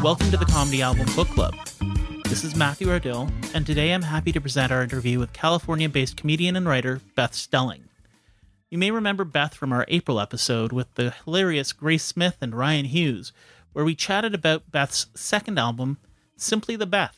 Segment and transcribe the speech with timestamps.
[0.00, 1.56] Welcome to the Comedy Album Book Club.
[2.28, 6.16] This is Matthew Ardill, and today I'm happy to present our interview with California based
[6.16, 7.88] comedian and writer Beth Stelling.
[8.70, 12.84] You may remember Beth from our April episode with the hilarious Grace Smith and Ryan
[12.84, 13.32] Hughes,
[13.72, 15.98] where we chatted about Beth's second album,
[16.36, 17.17] Simply the Beth.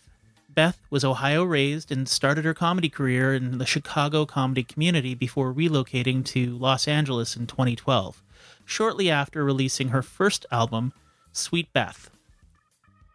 [0.55, 5.55] Beth was Ohio raised and started her comedy career in the Chicago comedy community before
[5.55, 8.23] relocating to Los Angeles in 2012,
[8.65, 10.93] shortly after releasing her first album,
[11.33, 12.11] Sweet Beth.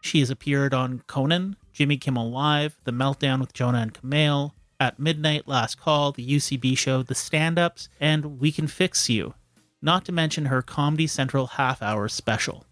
[0.01, 5.00] She has appeared on Conan, Jimmy Kimmel Live, The Meltdown with Jonah and Kumail, At
[5.00, 9.34] Midnight, Last Call, The UCB Show, The Stand Ups, and We Can Fix You,
[9.81, 12.66] not to mention her Comedy Central half hour special.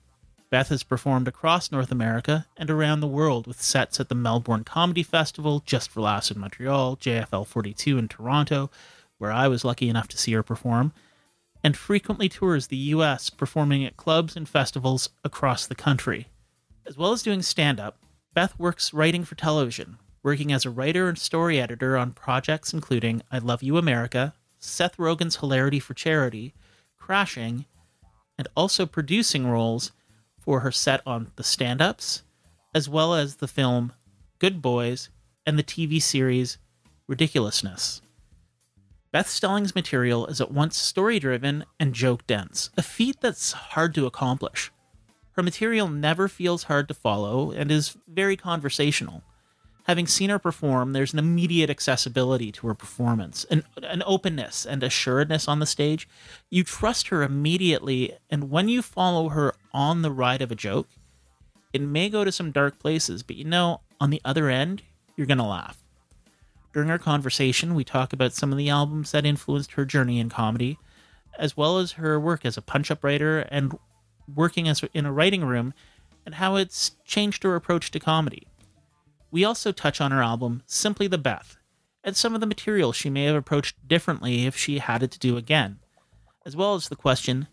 [0.53, 4.63] Beth has performed across North America and around the world with sets at the Melbourne
[4.63, 8.69] Comedy Festival, Just for Laughs in Montreal, JFL 42 in Toronto,
[9.17, 10.93] where I was lucky enough to see her perform,
[11.63, 16.27] and frequently tours the US, performing at clubs and festivals across the country.
[16.85, 17.97] As well as doing stand up,
[18.35, 23.23] Beth works writing for television, working as a writer and story editor on projects including
[23.31, 26.53] I Love You America, Seth Rogen's Hilarity for Charity,
[26.99, 27.65] Crashing,
[28.37, 29.91] and also producing roles
[30.43, 32.23] for her set on The Stand Ups,
[32.75, 33.93] as well as the film
[34.39, 35.09] Good Boys
[35.45, 36.57] and the TV series
[37.07, 38.01] Ridiculousness.
[39.11, 43.93] Beth Stelling's material is at once story driven and joke dense, a feat that's hard
[43.95, 44.71] to accomplish.
[45.33, 49.23] Her material never feels hard to follow and is very conversational.
[49.83, 54.81] Having seen her perform, there's an immediate accessibility to her performance, an, an openness and
[54.81, 56.07] assuredness on the stage.
[56.49, 60.87] You trust her immediately, and when you follow her on the ride of a joke,
[61.73, 64.83] it may go to some dark places, but you know, on the other end,
[65.17, 65.83] you're going to laugh.
[66.71, 70.29] During our conversation, we talk about some of the albums that influenced her journey in
[70.29, 70.79] comedy,
[71.37, 73.77] as well as her work as a punch up writer and
[74.33, 75.73] working as in a writing room
[76.25, 78.47] and how it's changed her approach to comedy.
[79.33, 81.57] We also touch on her album Simply the Beth
[82.03, 85.17] and some of the material she may have approached differently if she had it to
[85.17, 85.79] do again,
[86.45, 87.47] as well as the question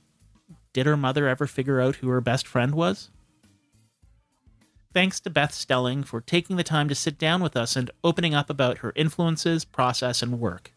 [0.74, 3.08] did her mother ever figure out who her best friend was?
[4.92, 8.34] Thanks to Beth Stelling for taking the time to sit down with us and opening
[8.34, 10.74] up about her influences, process, and work.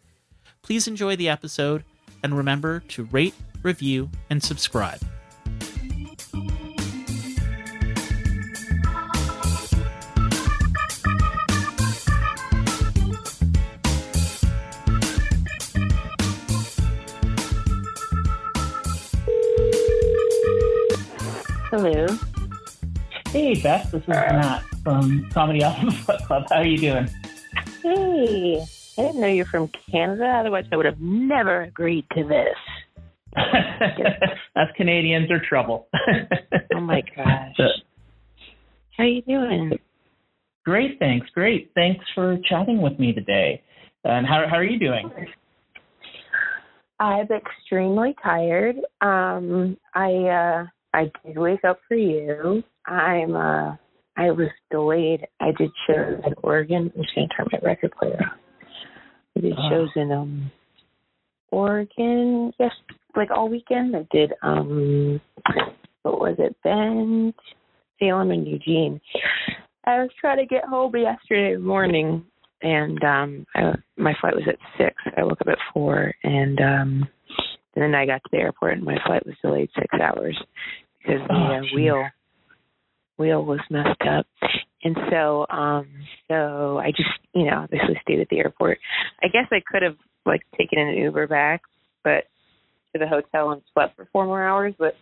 [0.61, 1.83] Please enjoy the episode
[2.23, 5.01] and remember to rate, review, and subscribe.
[21.75, 22.05] Hello.
[23.29, 26.43] Hey, Beth, this is Matt from Comedy Album Book Club.
[26.51, 27.09] How are you doing?
[27.81, 28.63] Hey.
[28.95, 30.23] I didn't know you're from Canada.
[30.23, 33.35] Otherwise, I would have never agreed to this.
[34.55, 35.87] Us Canadians are trouble.
[36.75, 37.55] oh my gosh.
[38.95, 39.71] How are you doing?
[40.63, 41.27] Great, thanks.
[41.33, 41.71] Great.
[41.73, 43.63] Thanks for chatting with me today.
[44.03, 45.09] And how how are you doing?
[46.99, 48.75] I'm extremely tired.
[49.01, 52.63] Um, I uh, I did wake up for you.
[52.85, 53.75] I'm uh,
[54.15, 55.25] I was delayed.
[55.39, 56.91] I did shows in Oregon.
[56.95, 58.37] I'm just gonna turn my record player off.
[59.35, 59.69] I did Ah.
[59.69, 60.51] shows in um
[61.51, 62.71] Oregon, yes,
[63.15, 63.95] like all weekend.
[63.95, 65.19] I did um
[66.03, 67.33] what was it, Bend,
[67.99, 68.99] Salem, and Eugene.
[69.85, 72.23] I was trying to get home yesterday morning,
[72.61, 74.95] and um I, my flight was at six.
[75.17, 77.09] I woke up at four, and um
[77.75, 80.37] and then I got to the airport, and my flight was delayed six hours
[81.03, 82.09] because the uh, wheel
[83.17, 84.25] wheel was messed up.
[84.83, 85.87] And so um
[86.27, 88.79] so I just, you know, obviously stayed at the airport.
[89.21, 91.61] I guess I could have like taken an Uber back,
[92.03, 92.25] but
[92.93, 94.95] to the hotel and slept for four more hours, but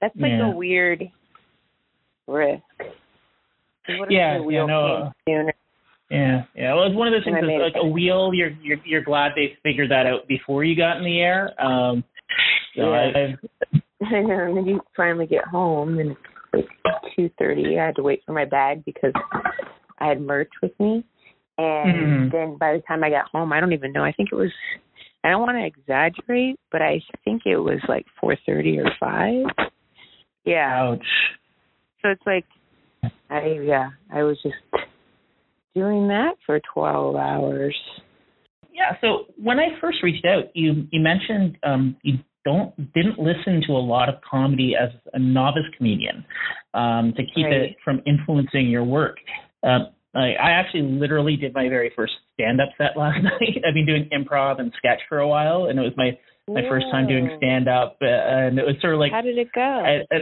[0.00, 0.52] that's like Yeah.
[0.52, 1.10] a weird
[2.26, 2.62] risk.
[3.88, 5.10] What if Yeah, yeah, no, uh?
[6.10, 6.74] Yeah, yeah.
[6.74, 7.38] Well, it's one of those things.
[7.40, 10.96] Made like a wheel, you're you're you're glad they figured that out before you got
[10.96, 11.60] in the air.
[11.62, 12.02] Um,
[12.76, 13.12] so Yeah.
[13.14, 13.79] I, I've,
[14.10, 16.16] and then you finally get home and
[16.54, 17.78] it's like two thirty.
[17.78, 19.12] I had to wait for my bag because
[19.98, 21.04] I had merch with me.
[21.58, 22.32] And Mhm.
[22.32, 24.02] then by the time I got home, I don't even know.
[24.02, 24.52] I think it was.
[25.22, 29.44] I don't want to exaggerate, but I think it was like four thirty or five.
[30.44, 30.82] Yeah.
[30.82, 31.06] ouch.
[32.00, 32.46] So it's like,
[33.28, 34.56] I yeah, I was just
[35.74, 37.76] doing that for twelve hours.
[38.72, 38.96] Yeah.
[39.02, 43.72] So when I first reached out, you you mentioned um, you don't didn't listen to
[43.72, 46.24] a lot of comedy as a novice comedian
[46.74, 47.62] um, to keep Right.
[47.62, 49.16] it from influencing your work.
[49.62, 53.62] Um, I, I actually literally did my very first stand up set last night.
[53.66, 56.86] I've been doing improv and sketch for a while, and it was my my first
[56.90, 59.60] time doing stand up, uh, and it was sort of like How did it go?
[59.60, 60.18] I, I,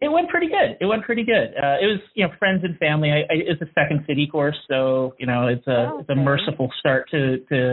[0.00, 0.76] it went pretty good.
[0.80, 1.54] It went pretty good.
[1.56, 3.10] Uh, it was, you know, friends and family.
[3.10, 6.14] I, I, it's a second city course, so you know, it's a Oh, it's a
[6.14, 7.72] merciful start to to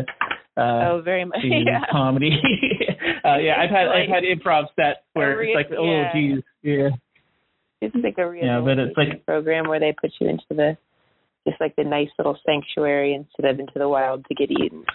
[0.57, 1.39] uh, oh, very much.
[1.41, 1.81] to yeah.
[1.91, 2.31] comedy.
[3.25, 6.13] uh, yeah, I've had I've had improv sets where real- it's like, oh, yeah.
[6.13, 6.89] geez, yeah,
[7.81, 10.77] It's like a real Yeah, but it's like- program where they put you into the
[11.48, 14.86] just like the nice little sanctuary instead of into the wild to get eaten.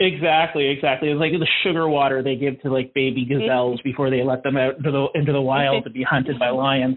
[0.00, 1.10] Exactly, exactly.
[1.10, 4.56] It's like the sugar water they give to like baby gazelles before they let them
[4.56, 6.96] out into the into the wild to be hunted by lions.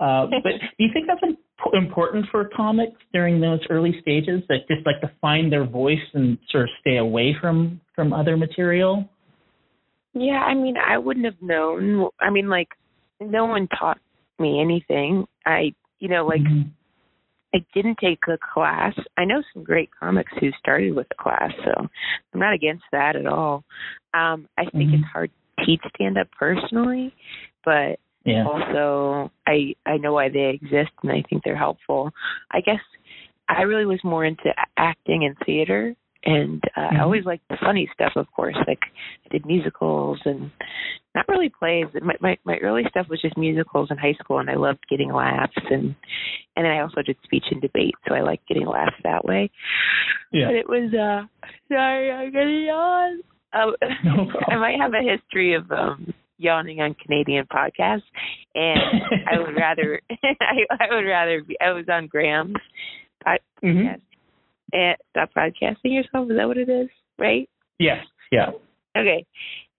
[0.00, 1.38] Uh, but do you think that's imp-
[1.74, 6.38] important for comics during those early stages, that just like to find their voice and
[6.50, 9.06] sort of stay away from from other material?
[10.14, 12.08] Yeah, I mean, I wouldn't have known.
[12.20, 12.68] I mean, like,
[13.20, 13.98] no one taught
[14.38, 15.26] me anything.
[15.46, 16.70] I, you know, like, Mhm.
[17.54, 18.94] I didn't take a class.
[19.16, 21.88] I know some great comics who started with a class, so
[22.32, 23.64] I'm not against that at all.
[24.14, 25.00] Um, I think Mhm.
[25.00, 27.14] it's hard to teach stand up personally,
[27.64, 28.44] but yeah.
[28.46, 32.12] also I I know why they exist and I think they're helpful.
[32.50, 32.80] I guess
[33.48, 35.94] I really was more into acting and theater
[36.24, 37.00] and uh, I Mhm.
[37.02, 38.78] always liked the funny stuff of course like
[39.24, 40.50] I did musicals and
[41.14, 44.48] not really plays my, my my early stuff was just musicals in high school and
[44.50, 45.94] I loved getting laughs and
[46.56, 49.50] and then I also did speech and debate so I liked getting laughs that way
[50.32, 50.46] Yeah.
[50.46, 51.26] but it was uh
[51.68, 53.20] sorry I'm gonna yawn
[53.54, 54.30] um, No.
[54.48, 58.02] I might have a history of um yawning on Canadian podcasts,
[58.56, 58.80] and
[59.30, 61.56] I would rather I, I would rather be.
[61.60, 62.56] I was on Graham's
[63.24, 64.00] podcast Mhm.
[64.72, 66.30] And Stop Podcasting Yourself.
[66.30, 66.88] Is that what it is?
[67.18, 67.48] Right?
[67.78, 68.04] Yes.
[68.30, 68.50] Yeah.
[68.96, 69.24] Okay.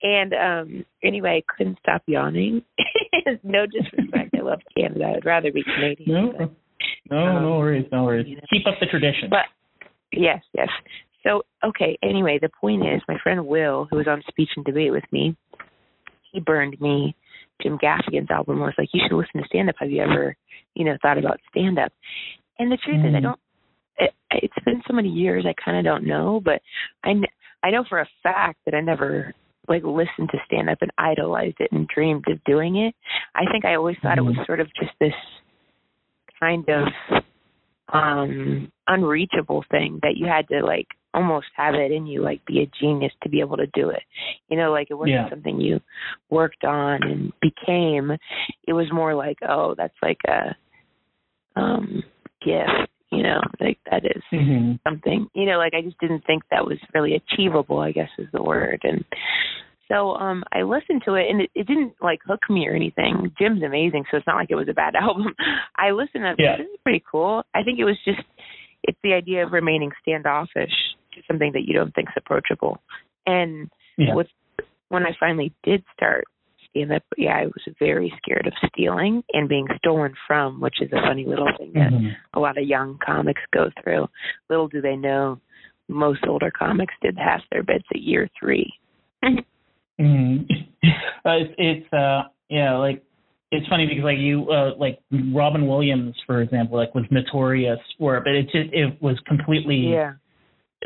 [0.01, 2.61] And um anyway, I couldn't stop yawning.
[3.43, 4.35] no disrespect.
[4.37, 5.13] I love Canada.
[5.17, 6.11] I'd rather be Canadian.
[6.11, 6.33] No.
[6.37, 6.51] but-
[7.11, 8.27] No, Um, no worries, no worries.
[8.27, 8.41] you know.
[8.51, 9.29] Keep up the tradition.
[9.29, 9.45] But
[10.11, 10.69] yes, yes.
[11.25, 11.97] So okay.
[12.03, 15.35] Anyway, the point is, my friend Will, who was on speech and debate with me,
[16.31, 17.15] he burned me
[17.61, 18.55] Jim Gaffigan's album.
[18.57, 19.75] and Was like, you should listen to stand up.
[19.79, 20.35] Have you ever,
[20.75, 21.93] you know, thought about stand up?
[22.59, 23.23] And the truth is, I Mhm.
[23.23, 23.39] don't.
[23.97, 26.41] It, it's been so many years, I kind of don't know.
[26.43, 26.61] But
[27.03, 27.13] I,
[27.63, 29.33] I know for a fact that I never
[29.67, 32.93] like listened to stand up and idolized it and dreamed of doing it.
[33.35, 34.45] I think I always thought it was Mhm.
[34.45, 35.13] sort of just this
[36.39, 36.87] kind of
[37.93, 42.61] um unreachable thing that you had to like almost have it in you like be
[42.61, 44.01] a genius to be able to do it
[44.49, 45.29] you know like it wasn't Yeah.
[45.29, 45.79] something you
[46.29, 48.11] worked on and became
[48.67, 50.55] it was more like oh that's like a
[51.55, 52.03] um
[52.43, 54.79] gift you know like that is Mhm.
[54.83, 58.27] something you know like i just didn't think that was really achievable i guess is
[58.33, 59.03] the word and
[59.87, 63.31] so um i listened to it and it, it didn't like hook me or anything
[63.37, 65.33] jim's amazing so it's not like it was a bad album
[65.77, 66.51] i listened to Yeah.
[66.51, 68.21] like, this is pretty cool i think it was just
[68.83, 70.73] it's the idea of remaining standoffish
[71.13, 72.81] to something that you don't think's approachable
[73.25, 74.15] and Yeah.
[74.15, 74.27] with
[74.89, 76.25] when i finally did start
[76.73, 80.91] stand up yeah i was very scared of stealing and being stolen from which is
[80.91, 82.15] a funny little thing that Mhm.
[82.33, 84.09] a lot of young comics go through.
[84.49, 85.39] Little do they know,
[85.87, 88.73] most older comics did half their bits at year three.
[89.99, 90.49] Mhm.
[91.25, 93.03] uh, it's, it's uh yeah like
[93.51, 94.99] it's funny because like you uh like
[95.33, 99.91] Robin Williams for example like was notorious for it but it just it was completely
[99.93, 100.13] yeah,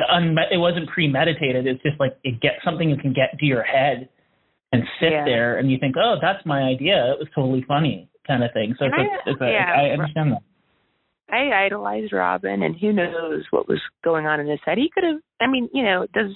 [0.10, 1.66] un- it wasn't premeditated.
[1.66, 4.10] It's just like it gets something you can get to your head
[4.72, 5.26] and sit Yeah.
[5.26, 7.12] there, and you think, oh, that's my idea.
[7.14, 8.76] It was totally funny, kind of thing.
[8.78, 10.42] So it's, And a, I- it's a, yeah, I understand that.
[11.30, 14.78] I idolized Robin, and who knows what was going on in his head.
[14.78, 15.18] He could have.
[15.42, 16.32] I mean, you know, does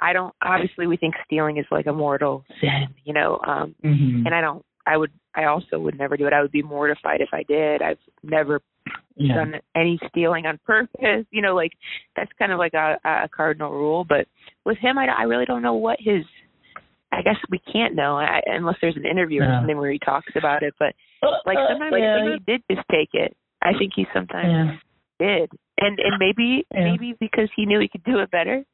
[0.00, 0.34] I don't.
[0.42, 3.38] Obviously, we think stealing is like a mortal sin, you know.
[3.46, 4.26] Um, Mm-hmm.
[4.26, 4.64] and I don't.
[4.86, 5.12] I would.
[5.36, 6.32] I also would never do it.
[6.32, 7.82] I would be mortified if I did.
[7.82, 8.60] I've never
[9.14, 9.34] Yeah.
[9.36, 11.24] done any stealing on purpose.
[11.30, 11.72] You know, like
[12.16, 14.04] that's kind of like a, a cardinal rule.
[14.08, 14.26] But
[14.64, 16.24] with him, I, I really don't know what his.
[17.12, 20.32] I guess we can't know I, unless there's an interview or something where he talks
[20.36, 20.74] about it.
[20.78, 20.94] But
[21.44, 23.36] like Uh, sometimes yeah, I think he did just take it.
[23.62, 24.78] I think he sometimes
[25.20, 25.36] yeah.
[25.38, 25.50] did,
[25.80, 26.84] and and maybe Yeah.
[26.84, 28.64] maybe because he knew he could do it better.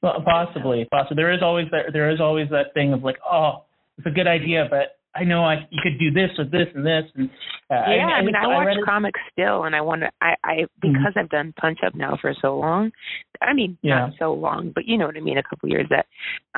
[0.00, 1.16] Well, possibly, possibly.
[1.16, 1.92] There is always that.
[1.92, 3.64] There is always that thing of like, oh,
[3.96, 6.84] it's a good idea, but I know I you could do this or this and
[6.84, 7.04] this.
[7.14, 7.30] And
[7.70, 10.10] uh, yeah, I, mean, I watch read comics still, and I wonder.
[10.20, 12.92] I I because I've done Punch Up now for so long.
[13.40, 14.00] I mean, Yeah.
[14.00, 15.38] not so long, but you know what I mean.
[15.38, 16.06] A couple years that.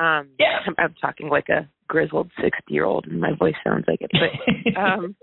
[0.01, 0.59] Um, Yeah.
[0.65, 4.11] I'm, I'm talking like a grizzled sixty year old, and my voice sounds like it.
[4.11, 5.15] But um,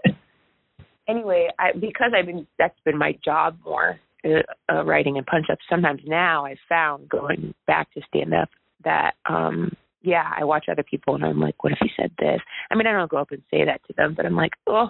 [1.06, 4.00] anyway, I because I've been that's been my job more.
[4.25, 5.58] Uh, uh, writing and punch up.
[5.70, 8.49] Sometimes now I've found going back to stand up
[8.82, 9.70] that um
[10.02, 12.40] yeah, I watch other people and I'm like, what if he said this?
[12.71, 14.88] I mean, I don't go up and say that to them, but I'm like, oh,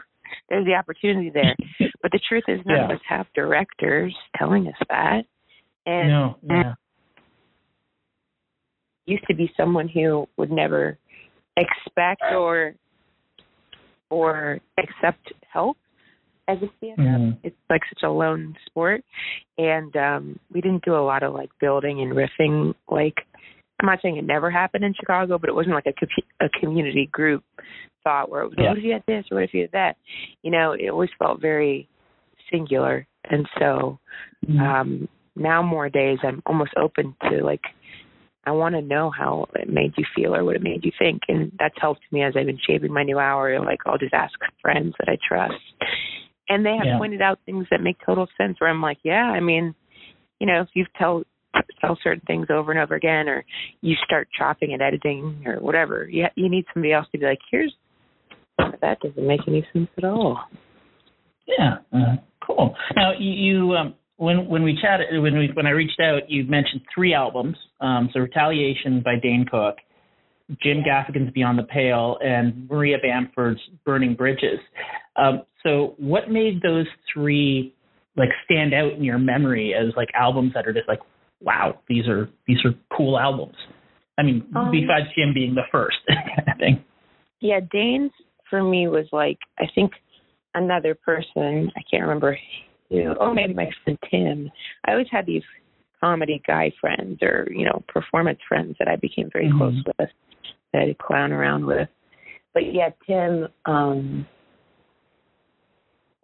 [0.48, 1.56] there's the opportunity there.
[2.00, 5.22] But the truth is, none of us have directors telling us that.
[5.84, 6.74] And no, yeah,
[9.08, 10.98] used to be someone who would never
[11.56, 12.74] expect or
[14.10, 15.76] or accept help
[16.46, 17.20] as a stand up.
[17.20, 17.38] Mhm.
[17.42, 19.04] It's like such a lone sport.
[19.56, 23.26] And um we didn't do a lot of like building and riffing like
[23.80, 26.48] I'm not saying it never happened in Chicago, but it wasn't like a co- a
[26.60, 27.44] community group
[28.04, 28.70] thought where it was Yeah.
[28.70, 29.96] what if you had this or what if you had that.
[30.42, 31.88] You know, it always felt very
[32.50, 33.06] singular.
[33.30, 33.98] And so
[34.46, 34.60] Mhm.
[34.60, 37.62] um now more days i'm almost open to like
[38.44, 41.22] i want to know how it made you feel or what it made you think
[41.28, 44.34] and that's helped me as i've been shaping my new hour like i'll just ask
[44.60, 45.54] friends that i trust
[46.48, 46.98] and they have Yeah.
[46.98, 49.74] pointed out things that make total sense where i'm like yeah i mean
[50.40, 51.22] you know if you tell
[51.80, 53.44] tell certain things over and over again or
[53.80, 57.38] you start chopping and editing or whatever you you need somebody else to be like
[57.50, 57.74] here's
[58.80, 60.40] that doesn't make any sense at all
[61.48, 62.74] Yeah, uh, cool.
[62.94, 66.44] Now you, you um, when when we chatted when we when I reached out, you
[66.44, 67.56] mentioned three albums.
[67.80, 69.76] Um, so Retaliation by Dane Cook,
[70.62, 74.58] Jim Gaffigan's Beyond the Pale, and Maria Bamford's Burning Bridges.
[75.16, 77.74] Um, so what made those three
[78.16, 80.98] like stand out in your memory as like albums that are just like,
[81.40, 83.56] wow, these are these are cool albums.
[84.18, 86.84] I mean, Um, besides Jim being the first kind of thing.
[87.40, 88.10] Yeah, Dane's
[88.50, 89.92] for me was like I think
[90.54, 91.70] another person.
[91.76, 92.36] I can't remember
[92.90, 93.14] who.
[93.20, 94.50] Oh, maybe my friend Tim.
[94.86, 95.42] I always had these
[96.00, 99.58] comedy guy friends or you know performance friends that I became very Mhm.
[99.58, 100.10] close with
[100.72, 101.88] that I'd clown around with.
[102.54, 103.48] But yeah, Tim.
[103.66, 104.26] um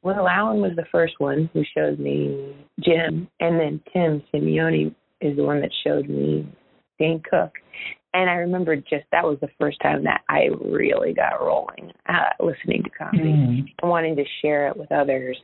[0.02, 4.94] Will Allen was the first one who showed me Jim, and then Tim Simeone
[5.24, 6.46] is the one that showed me
[6.98, 7.52] Dane Cook.
[8.12, 12.30] And I remember just that was the first time that I really got rolling uh,
[12.38, 13.72] listening to comedy Mhm.
[13.82, 15.36] and wanting to share it with others.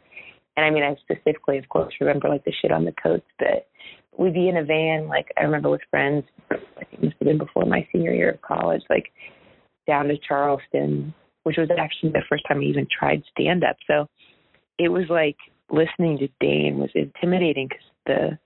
[0.56, 3.66] And I mean, I specifically, of course, remember like the shit on the coats bit.
[4.16, 6.24] We'd be in a van, like I remember with friends.
[6.50, 9.10] I think it must have been before my senior year of college, like
[9.86, 13.76] down to Charleston, which was actually the first time I even tried stand up.
[13.86, 14.06] So
[14.78, 15.36] it was like
[15.70, 18.38] listening to Dane was intimidating because the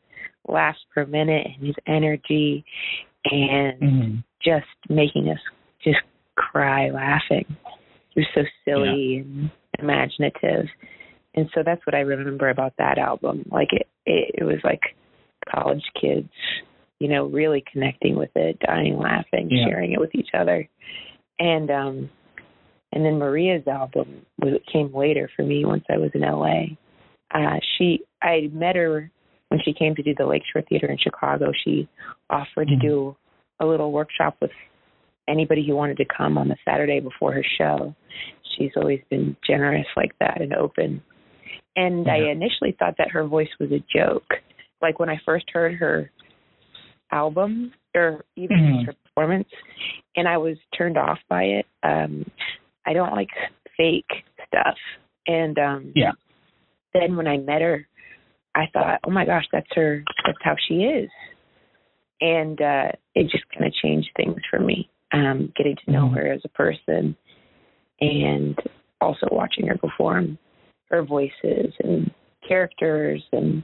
[0.48, 2.64] laughs per minute and his energy
[3.24, 4.24] and Mhm.
[4.42, 5.38] just making us
[5.82, 6.00] just
[6.36, 7.46] cry laughing.
[8.10, 10.68] He was so silly and imaginative.
[11.34, 13.44] And so that's what I remember about that album.
[13.50, 14.94] Like it, it, it was like
[15.48, 16.30] college kids,
[17.00, 19.66] you know, really connecting with it, dying laughing, Yeah.
[19.66, 20.68] sharing it with each other.
[21.38, 22.10] And um
[22.92, 26.76] and then Maria's album was came later for me once I was in LA.
[27.32, 29.10] Uh she I met her
[29.54, 31.52] when she came to do the Lakeshore Theater in Chicago.
[31.64, 31.86] She
[32.28, 32.70] offered Mhm.
[32.70, 33.16] to do
[33.60, 34.50] a little workshop with
[35.28, 37.94] anybody who wanted to come on the Saturday before her show.
[38.42, 41.00] She's always been generous like that and open.
[41.76, 44.42] And I initially thought that her voice was a joke.
[44.82, 46.10] Like when I first heard her
[47.12, 48.86] album or even Mhm.
[48.86, 49.48] her performance
[50.16, 51.66] and I was turned off by it.
[51.84, 52.28] Um
[52.86, 53.30] I don't like
[53.76, 54.78] fake stuff.
[55.28, 56.12] And um Yeah.
[56.92, 57.86] then when I met her
[58.54, 61.10] I thought, "Oh my gosh, that's her that's how she is."
[62.20, 64.88] And uh it just kind of changed things for me.
[65.12, 66.14] Um getting to know Mhm.
[66.16, 67.16] her as a person
[68.00, 68.58] and
[69.00, 70.38] also watching her perform
[70.90, 72.12] her voices and
[72.46, 73.62] characters and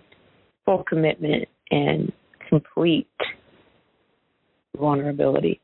[0.65, 2.13] full commitment and
[2.49, 3.09] complete
[4.77, 5.61] vulnerability.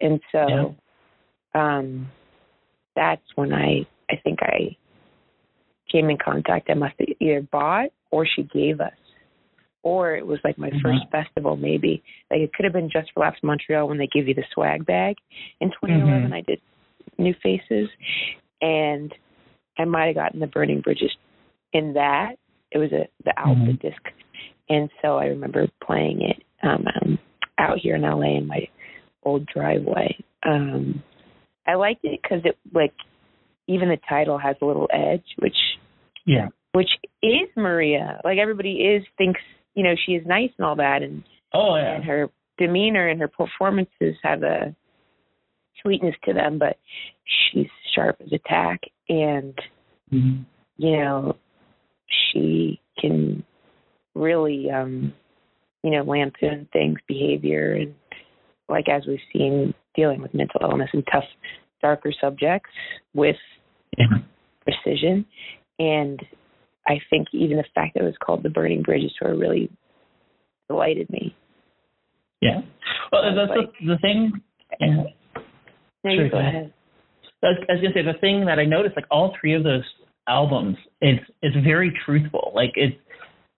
[0.00, 0.76] And so
[1.54, 2.10] um
[2.94, 4.76] that's when I I think I
[5.90, 6.70] came in contact.
[6.70, 8.92] I must have either bought or she gave us.
[9.82, 10.82] Or it was like my Mhm.
[10.82, 12.02] first festival, maybe.
[12.30, 14.84] Like it could have been Just for Laughs Montreal when they give you the swag
[14.84, 15.16] bag.
[15.60, 16.34] In 2011, Mhm.
[16.34, 16.60] I did
[17.16, 17.88] New Faces,
[18.60, 19.14] and
[19.78, 21.14] I might have gotten the Burning Bridges
[21.72, 22.36] in that.
[22.70, 23.80] It was a the Alpha Mhm.
[23.80, 24.12] disc,
[24.68, 27.18] and so I remember playing it um, um,
[27.58, 28.68] out here in LA in my
[29.22, 30.16] old driveway.
[30.42, 31.02] Um,
[31.66, 32.94] I liked it because it like
[33.68, 35.56] even the title has a little edge, which
[36.24, 36.48] Yeah.
[36.72, 36.90] Which
[37.22, 38.20] is Maria.
[38.24, 39.40] Like everybody is thinks
[39.74, 41.22] you know she is nice and all that, and
[41.52, 42.10] Oh and yeah.
[42.10, 44.74] her demeanor and her performances have a
[45.82, 46.76] sweetness to them, but
[47.24, 49.54] she's sharp as a tack, and
[50.12, 50.44] Mhm.
[50.76, 51.36] you know
[52.08, 53.44] she can
[54.14, 55.12] really um
[55.82, 57.94] you know lampoon things behavior and
[58.68, 61.24] like as we've seen dealing with mental illness and tough
[61.80, 62.70] darker subjects
[63.14, 63.36] with
[63.96, 64.18] Yeah.
[64.62, 65.24] precision
[65.78, 66.20] and
[66.88, 69.70] i think even the fact that it was called the burning bridges of really
[70.68, 71.34] delighted me
[72.40, 72.60] Yeah.
[73.12, 74.32] Well, that's like- the, the thing.
[74.80, 75.04] Yeah.
[76.04, 76.54] no Sure, go go ahead.
[76.54, 76.72] ahead
[77.42, 79.62] I was, I was gonna say the thing that I noticed, like all three of
[79.62, 79.84] those
[80.26, 82.52] albums, it's it's very truthful.
[82.54, 82.96] Like it's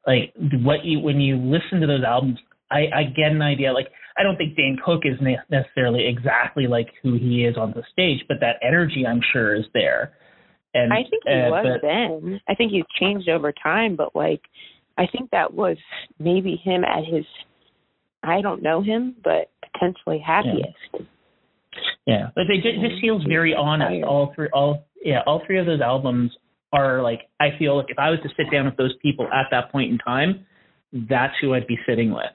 [0.06, 0.32] like
[0.62, 2.38] what you when you listen to those albums,
[2.70, 3.72] I I get an idea.
[3.72, 7.72] Like I don't think Dane Cook is ne- necessarily exactly like who he is on
[7.74, 10.12] the stage, but that energy I'm sure is there.
[10.74, 12.40] And I think he uh, was but- then.
[12.48, 14.42] I think he's changed over time, but like
[14.96, 15.76] I think that was
[16.18, 17.24] maybe him at his
[18.22, 21.08] I don't know him, but potentially happiest.
[22.06, 24.04] Yeah, but they just, just feels very honest.
[24.04, 26.32] All three, all yeah, all three of those albums
[26.72, 29.46] are like I feel like if I was to sit down with those people at
[29.50, 30.46] that point in time,
[30.92, 32.26] that's who I'd be sitting with.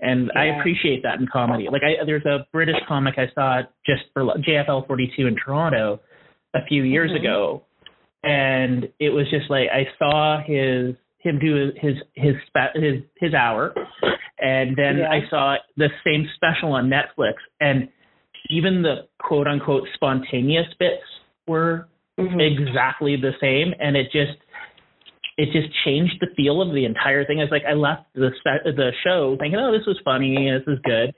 [0.00, 1.68] And I appreciate that in comedy.
[1.70, 6.00] Like I, there's a British comic I saw just for JFL 42 in Toronto
[6.54, 7.16] a few years Mhm.
[7.20, 7.62] ago,
[8.22, 12.36] and it was just like I saw his him do his his
[12.74, 13.74] his his hour,
[14.40, 15.10] and then Yeah.
[15.10, 17.88] I saw the same special on Netflix, and
[18.50, 21.02] even the quote unquote spontaneous bits
[21.46, 21.88] were
[22.18, 22.40] Mhm.
[22.40, 24.38] exactly the same, and it just
[25.36, 27.40] it just changed the feel of the entire thing.
[27.40, 28.30] It's like I left the
[28.64, 31.12] the show thinking, oh, this was funny, this is good,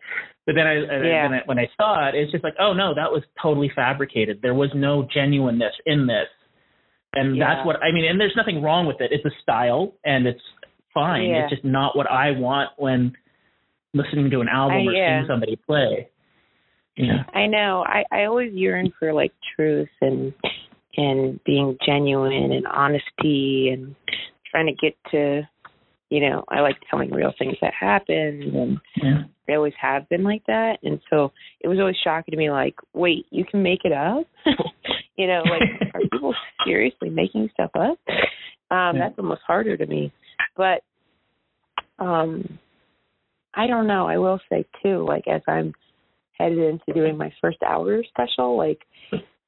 [0.47, 1.29] but then I, Yeah.
[1.29, 4.41] then I when I saw it, it's just like, oh no, that was totally fabricated.
[4.43, 6.29] There was no genuineness in this,
[7.15, 7.55] and Yeah.
[7.55, 8.05] that's what I mean.
[8.05, 9.11] And there's nothing wrong with it.
[9.13, 10.41] It's a style, and it's
[10.95, 11.29] fine.
[11.31, 11.43] Yeah.
[11.45, 13.13] It's just not what I want when
[13.93, 16.09] listening to an album I- or seeing somebody play.
[16.97, 17.25] Yeah.
[17.35, 17.85] I know.
[17.87, 20.33] I I always yearn for like truth and
[20.97, 23.95] and being genuine and honesty and
[24.51, 25.47] trying to get to
[26.11, 29.25] you know, I like telling real things that happen and Yeah.
[29.47, 32.75] they always have been like that and so it was always shocking to me like
[32.95, 34.27] wait you can make it up
[35.17, 35.63] you know like
[35.95, 37.99] are people seriously making stuff up
[38.71, 38.99] um Yeah.
[38.99, 40.13] that's almost harder to me
[40.57, 40.83] but
[41.99, 42.59] um
[43.55, 45.73] i don't know i will say too like as i'm
[46.39, 48.81] headed into doing my first hour special like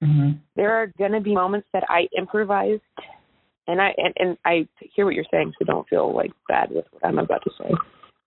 [0.00, 2.82] hmm there are going to be moments that I improvised,
[3.68, 6.86] and I and, and I hear what you're saying, so don't feel like bad with
[6.90, 7.70] what I'm about to say.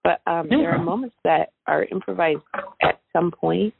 [0.03, 2.39] But um, there are moments that are improvised
[2.81, 3.73] at some point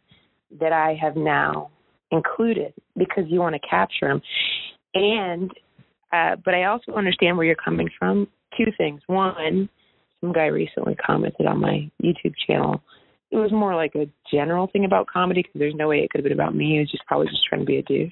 [0.60, 1.72] that I have now
[2.12, 4.22] included because you want to capture them,
[4.94, 5.52] and
[6.12, 8.28] uh, but I also understand where you're coming from.
[8.58, 9.70] Two things: one,
[10.20, 12.82] some guy recently commented on my YouTube channel
[13.32, 16.20] it was more like a general thing about comedy because there's no way it could
[16.20, 16.78] have been about me.
[16.78, 18.12] It was just probably just trying to be a douche.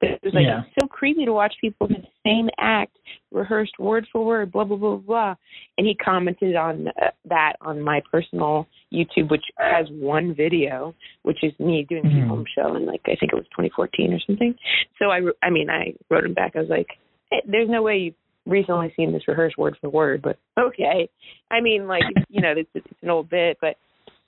[0.00, 0.62] But it was like Yeah.
[0.62, 2.96] it's so creepy to watch people do the same act
[3.32, 5.34] rehearsed word for word, blah blah blah blah.
[5.76, 11.42] And he commented on uh, that on my personal YouTube, which has one video, which
[11.42, 12.28] is me doing the Mhm.
[12.28, 14.54] home show, and like I think it was 2014 or something.
[15.00, 16.54] So I, I mean, I wrote him back.
[16.54, 16.88] I was like,
[17.32, 18.14] hey, "There's no way you've
[18.46, 21.08] recently seen this rehearsed word for word, but okay."
[21.50, 23.76] I mean, like you know, it's, it's an old bit, but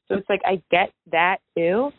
[0.08, 1.90] so it's like I get that too.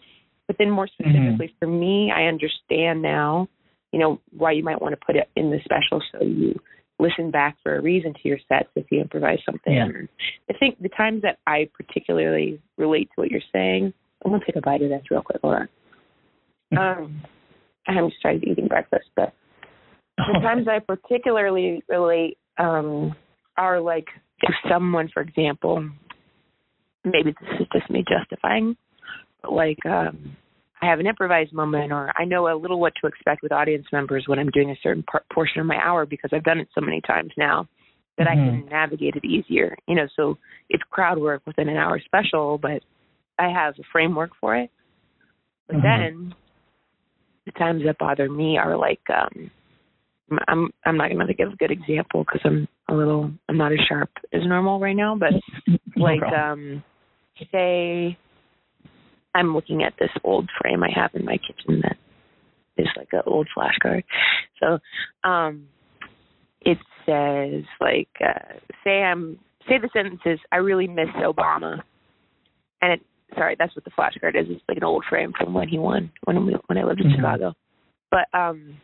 [0.47, 3.49] But then more specifically for me, I understand now,
[3.91, 6.57] you know, why you might want to put it in the special so you
[6.99, 9.73] listen back for a reason to your sets if you improvise something.
[9.73, 9.87] Yeah.
[10.49, 13.93] I think the times that I particularly relate to what you're saying,
[14.23, 15.39] I'm gonna take a bite of this real quick.
[15.41, 15.67] Hold on.
[16.77, 17.21] Um,
[17.87, 19.33] I'm just trying to be eating breakfast, but
[20.17, 23.15] the times I particularly relate um,
[23.57, 24.07] are like
[24.41, 25.89] if someone, for example,
[27.11, 28.75] maybe this is just me justifying,
[29.41, 30.35] but like um,
[30.81, 33.85] I have an improvised moment, or I know a little what to expect with audience
[33.91, 36.67] members when I'm doing a certain part, portion of my hour because I've done it
[36.73, 37.67] so many times now.
[38.17, 38.31] that Mhm.
[38.31, 39.77] I can navigate it easier.
[39.87, 40.37] You know, so
[40.69, 42.81] it's crowd work within an hour special, but
[43.37, 44.71] I have a framework for it.
[45.67, 45.83] But Mhm.
[45.83, 46.35] then
[47.45, 49.51] the times that bother me are like um
[50.47, 53.79] I'm I'm not gonna give a good example because I'm a little I'm not as
[53.87, 55.33] sharp as normal right now, but
[55.95, 56.83] like um
[57.51, 58.17] say
[59.35, 61.97] I'm looking at this old frame I have in my kitchen that
[62.77, 64.03] is like an old flashcard.
[64.59, 64.79] So
[65.27, 65.67] um
[66.61, 71.81] it says like uh say I'm say the sentence is I really miss Obama
[72.81, 73.01] and it
[73.35, 74.47] sorry, that's what the flashcard is.
[74.49, 77.07] It's like an old frame from when he won when we when I lived in
[77.07, 77.15] Mhm.
[77.15, 77.53] Chicago.
[78.11, 78.77] But um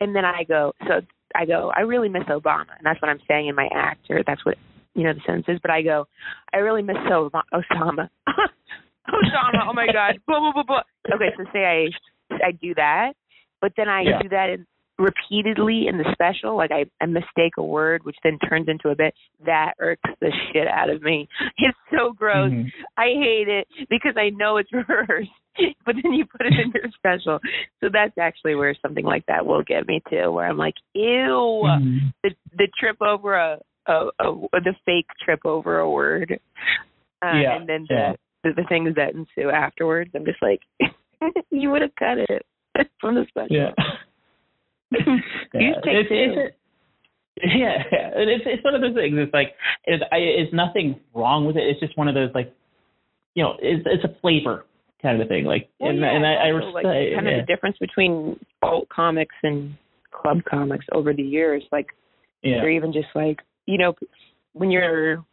[0.00, 1.00] and then I go so
[1.36, 4.22] I go, I really miss Obama and that's what I'm saying in my act or
[4.24, 4.56] that's what
[4.94, 6.06] you know the sentence is, but I go,
[6.52, 8.08] I really miss Obama Osama.
[9.08, 10.18] Osama, oh my god.
[10.26, 10.82] Blah blah blah blah.
[11.14, 13.12] Okay, so say I I do that,
[13.60, 14.22] but then I Yeah.
[14.22, 18.38] do that in repeatedly in the special, like I, I mistake a word which then
[18.48, 19.12] turns into a bit
[19.44, 21.28] that irks the shit out of me.
[21.58, 22.52] It's so gross.
[22.52, 22.70] Mhm.
[22.96, 25.30] I hate it because I know it's rehearsed,
[25.84, 27.40] but then you put it in your special.
[27.80, 31.66] So that's actually where something like that will get me to, where I'm like, ew,
[31.66, 32.12] Mhm.
[32.22, 36.38] the the trip over a, a, a the fake trip over a word,
[37.22, 38.12] uh, Yeah, and then the, yeah.
[38.42, 40.10] the the things that ensue afterwards.
[40.14, 40.60] I'm just like,
[41.50, 42.46] you would have cut it
[43.00, 43.48] from the special.
[43.56, 43.70] Yeah.
[44.96, 45.20] You
[45.54, 45.74] yeah.
[45.84, 46.14] take It's, two.
[46.14, 46.56] it's,
[47.42, 48.10] yeah, yeah.
[48.14, 49.14] It's it's one of those things.
[49.18, 51.64] It's like it's I, it's nothing wrong with it.
[51.66, 52.54] It's just one of those like,
[53.34, 54.64] you know, it's it's a flavor
[55.02, 55.44] kind of thing.
[55.44, 56.74] Like, Well, and yeah, and I, I respect.
[56.74, 57.38] like, kind yeah.
[57.40, 59.74] of the difference between alt comics and
[60.12, 61.86] club comics over the years, like
[62.42, 62.62] yeah.
[62.62, 63.94] or even just like you know
[64.52, 65.24] when you're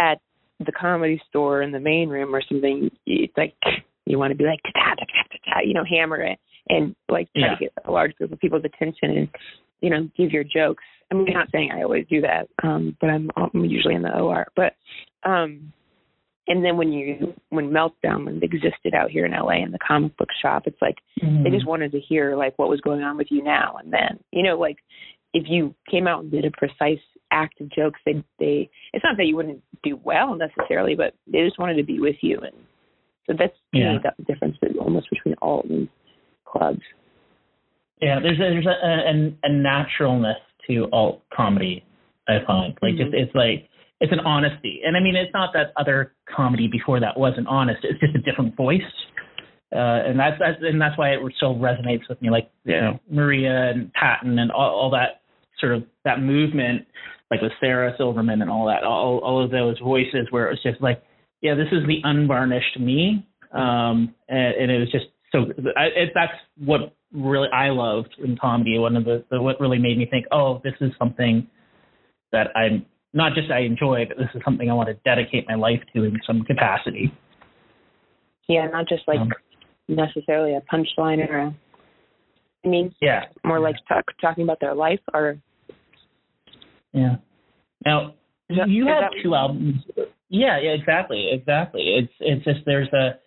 [0.00, 0.18] at
[0.64, 3.54] the comedy store in the main room or something it's like
[4.06, 6.94] you want to be like ta ta ta ta ta you know hammer it and
[7.08, 7.54] like try Yeah.
[7.54, 9.28] to get a large group of people's attention and
[9.80, 12.96] you know give your jokes i mean I'm not saying i always do that um
[13.00, 14.74] but i'm, I'm usually in the or but
[15.24, 15.72] um
[16.46, 20.16] and then when you when meltdown when existed out here in la in the comic
[20.16, 21.44] book shop it's like Mhm.
[21.44, 24.18] they just wanted to hear like what was going on with you now and then.
[24.32, 24.76] You know, like
[25.34, 29.16] if you came out and did a precise act of jokes, they they it's not
[29.18, 32.56] that you wouldn't do well necessarily, but they just wanted to be with you and
[33.26, 33.98] so that's Yeah.
[34.18, 35.88] the difference almost between alt and
[36.44, 36.82] clubs.
[38.00, 41.84] Yeah, there's a, there's a, a a naturalness to alt comedy.
[42.28, 43.22] I find like just Mhm.
[43.22, 43.68] it's like
[44.00, 47.84] it's an honesty, and I mean it's not that other comedy before that wasn't honest.
[47.84, 48.82] It's just a different voice,
[49.72, 52.30] uh, and that's that's and that's why it so resonates with me.
[52.30, 55.22] Like you know Maria and Patton and all, all that
[55.60, 56.86] sort of that movement,
[57.30, 60.62] like with Sarah Silverman and all that, all all of those voices where it was
[60.62, 61.02] just like,
[61.40, 65.46] yeah, this is the unvarnished me, um, and, and it was just so.
[65.76, 68.78] I, it, that's what really I loved in comedy.
[68.78, 71.46] One of the, the what really made me think, oh, this is something
[72.32, 75.54] that I'm not just I enjoy, but this is something I want to dedicate my
[75.54, 77.12] life to in some capacity.
[78.48, 79.32] Yeah, not just like Um,
[79.88, 81.54] necessarily a punchline or a
[82.64, 85.38] I mean Yeah, more like talk, talking about their life or
[86.92, 87.16] yeah.
[87.84, 88.14] Now
[88.50, 89.84] that- you have two you- albums.
[90.28, 91.82] Yeah, yeah, exactly, exactly.
[91.96, 93.18] It's it's just there's a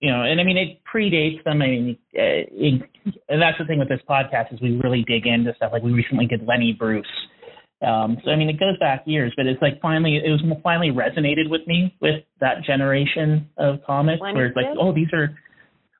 [0.00, 1.62] you know, and I mean it predates them.
[1.62, 2.82] I mean, uh, it,
[3.28, 5.70] and that's the thing with this podcast is we really dig into stuff.
[5.72, 7.06] Like we recently did Lenny Bruce.
[7.80, 10.90] Um, so I mean, it goes back years, but it's like finally it was finally
[10.90, 14.76] resonated with me with that generation of comics Lenny where it's like, did?
[14.78, 15.36] oh, these are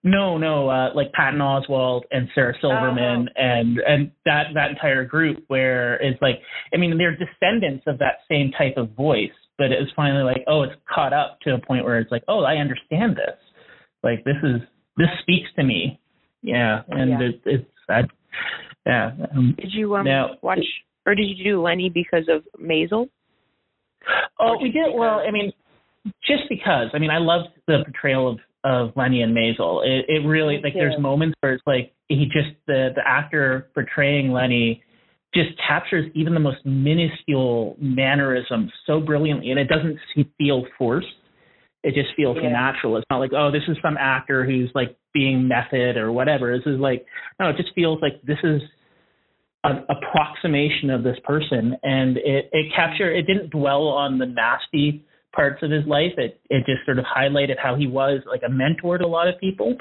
[0.05, 5.45] no, no, uh, like Patton Oswalt and Sarah Silverman and and that that entire group
[5.47, 6.41] where it's like,
[6.75, 10.45] I mean, they're descendants of that same type of voice, but it was finally like,
[10.49, 13.39] oh, it's caught up to a point where it's like, oh, I understand this.
[14.03, 14.61] Like this is
[14.97, 16.01] this speaks to me.
[16.43, 17.21] Yeah, and Yeah.
[17.21, 18.09] It, it's that.
[18.85, 19.13] Yeah.
[19.37, 20.59] Um, did you um Now- watch
[21.07, 23.09] or did you do Lenny because of Maisel?
[24.41, 24.93] Oh, we did.
[24.95, 25.23] Well.
[25.27, 25.53] I mean,
[26.27, 26.89] just because.
[26.93, 29.85] I mean, I loved the portrayal of of Lenny and Maisel.
[29.85, 34.31] It, it really like there's moments where it's like he just the the actor portraying
[34.33, 34.83] Lenny
[35.35, 39.99] just captures even the most minuscule mannerism so brilliantly, and it doesn't
[40.39, 41.07] feel forced.
[41.83, 42.51] It just feels Yeah.
[42.51, 42.97] natural.
[42.97, 46.57] It's not like oh, this is some actor who's like being method or whatever.
[46.57, 47.07] This is like
[47.41, 48.63] no, it just feels like this is
[49.65, 55.05] an approximation of this person and it, it captured it didn't dwell on the nasty
[55.33, 58.51] parts of his life it it just sort of highlighted how he was like a
[58.51, 59.75] mentor to a lot of people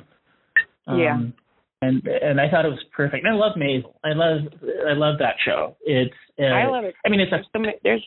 [0.88, 1.16] Yeah.
[1.16, 1.34] Um,
[1.82, 4.42] and and i thought it was perfect and i love maisel i love
[4.88, 6.96] i love that show it's uh, I love it.
[7.06, 8.04] i mean it's a there's so many, there's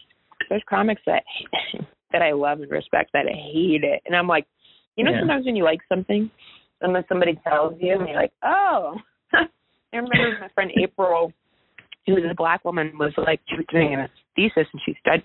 [0.48, 1.22] there's comics that
[2.12, 4.46] that I love and respect that I hate it, and I'm like,
[4.96, 5.20] you know, Yeah.
[5.20, 6.30] sometimes when you like something,
[6.80, 8.94] and then somebody tells you, and you're like, oh.
[9.33, 9.46] I
[9.96, 11.33] remember my friend April,
[12.07, 15.24] who was a black woman, was like she was doing a thesis, and she studied.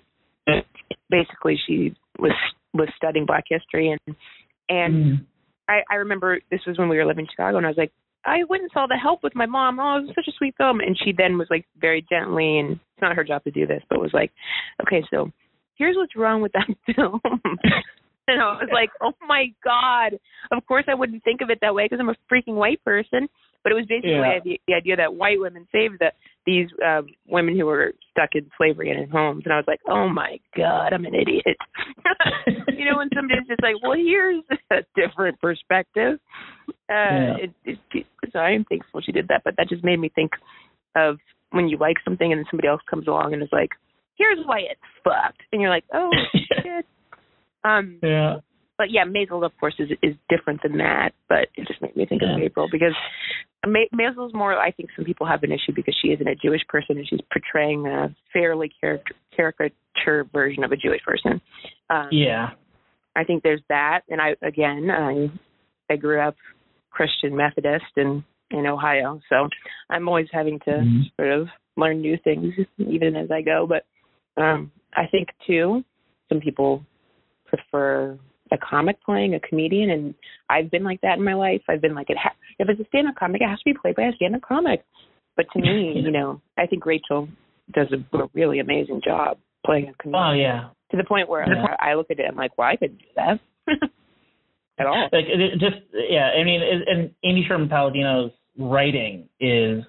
[1.10, 2.32] Basically, she was
[2.72, 4.16] was studying Black history, and
[4.68, 5.26] and Mm.
[5.68, 7.92] I, I remember this was when we were living in Chicago, and I was like,
[8.24, 9.78] I went and saw The Help with my mom.
[9.78, 10.80] Oh, it was such a sweet film.
[10.80, 13.82] And she then was like very gently, and it's not her job to do this,
[13.88, 14.32] but was like,
[14.82, 15.30] okay, so
[15.76, 17.20] here's what's wrong with that film.
[17.24, 20.18] and I was like, oh my god.
[20.50, 23.28] Of course, I wouldn't think of it that way because I'm a freaking white person.
[23.62, 24.40] But it was basically Yeah.
[24.42, 26.12] the, the idea that white women saved the,
[26.46, 29.42] these um, women who were stuck in slavery and in homes.
[29.44, 31.44] And I was like, oh my god, I'm an idiot.
[32.68, 36.18] you know, when somebody's just like, well, here's a different perspective.
[36.68, 37.36] Uh, Yeah.
[37.42, 40.08] it, it, it, so I am thankful she did that, but that just made me
[40.14, 40.30] think
[40.96, 41.18] of
[41.50, 43.70] when you like something and then somebody else comes along and is like,
[44.16, 45.42] here's why it's fucked.
[45.52, 46.10] And you're like, oh,
[46.62, 46.86] shit.
[47.64, 48.36] Um, yeah.
[48.80, 51.10] But yeah, Maisel, of course, is is different than that.
[51.28, 52.46] But it just made me think of Yeah.
[52.46, 52.94] April because
[53.66, 54.58] Ma- Maisel's more.
[54.58, 57.20] I think some people have an issue because she isn't a Jewish person and she's
[57.30, 61.42] portraying a fairly caric- caricature version of a Jewish person.
[61.90, 62.52] Um, Yeah.
[63.14, 65.30] I think there's that, and I again, I
[65.90, 66.36] I grew up
[66.90, 69.46] Christian Methodist in in Ohio, so
[69.90, 71.14] I'm always having to Mhm.
[71.16, 73.66] sort of learn new things even as I go.
[73.66, 73.84] But
[74.38, 75.84] um I think too,
[76.30, 76.82] some people
[77.44, 78.18] prefer
[78.52, 80.14] a comic playing a comedian, and
[80.48, 81.62] I've been like that in my life.
[81.68, 83.96] I've been like, it ha- if it's a stand-up comic, it has to be played
[83.96, 84.84] by a stand-up comic.
[85.36, 87.28] But to me, you know, I think Rachel
[87.72, 90.68] does a, a really amazing job playing a comedian Oh yeah.
[90.90, 91.66] to the point where Yeah.
[91.80, 93.38] I, I look at it, and I'm like, well, I couldn't do that
[94.78, 95.08] at all.
[95.12, 96.30] Like it, it just yeah.
[96.38, 99.84] I mean, it, and Amy Sherman Palladino's writing is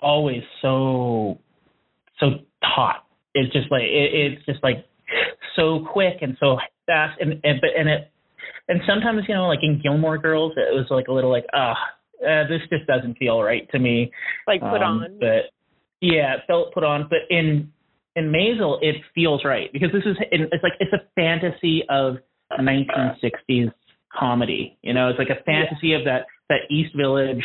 [0.00, 1.38] always so
[2.18, 2.26] so
[2.74, 3.04] taut.
[3.34, 4.84] It's just like it, it's just like
[5.54, 6.56] so quick and so
[6.88, 8.10] and and but and it
[8.68, 11.76] and sometimes you know like in Gilmore Girls, it was like a little like ah.
[12.16, 14.10] Uh, this just doesn't feel right to me.
[14.46, 15.18] Like put Um, on.
[15.20, 15.52] But
[16.00, 17.08] yeah, it felt put on.
[17.10, 17.70] But in
[18.16, 22.16] in Maisel, it feels right because this is it's like it's a fantasy of
[22.58, 23.70] 1960s
[24.18, 24.78] comedy.
[24.82, 27.44] You know, it's like a fantasy of that that East Village.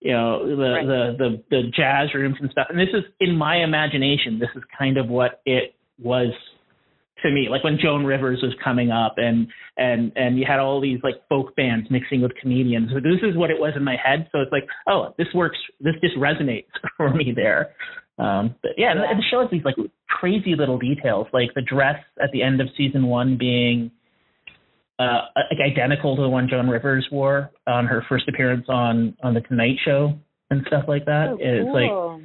[0.00, 0.86] You know, the, Right.
[0.86, 2.66] the the the jazz rooms and stuff.
[2.68, 4.38] And this is in my imagination.
[4.38, 6.32] This is kind of what it was
[7.22, 10.80] to me like when joan rivers was coming up and and and you had all
[10.80, 13.96] these like folk bands mixing with comedians so this is what it was in my
[14.02, 17.74] head so it's like oh this works this just resonates for me there
[18.18, 19.10] um but yeah, Yeah.
[19.10, 19.76] and the show has these like
[20.08, 23.90] crazy little details like the dress at the end of season one being
[24.98, 29.34] uh like identical to the one joan rivers wore on her first appearance on on
[29.34, 30.12] the tonight show
[30.50, 32.20] and stuff like that Oh, it's like cool.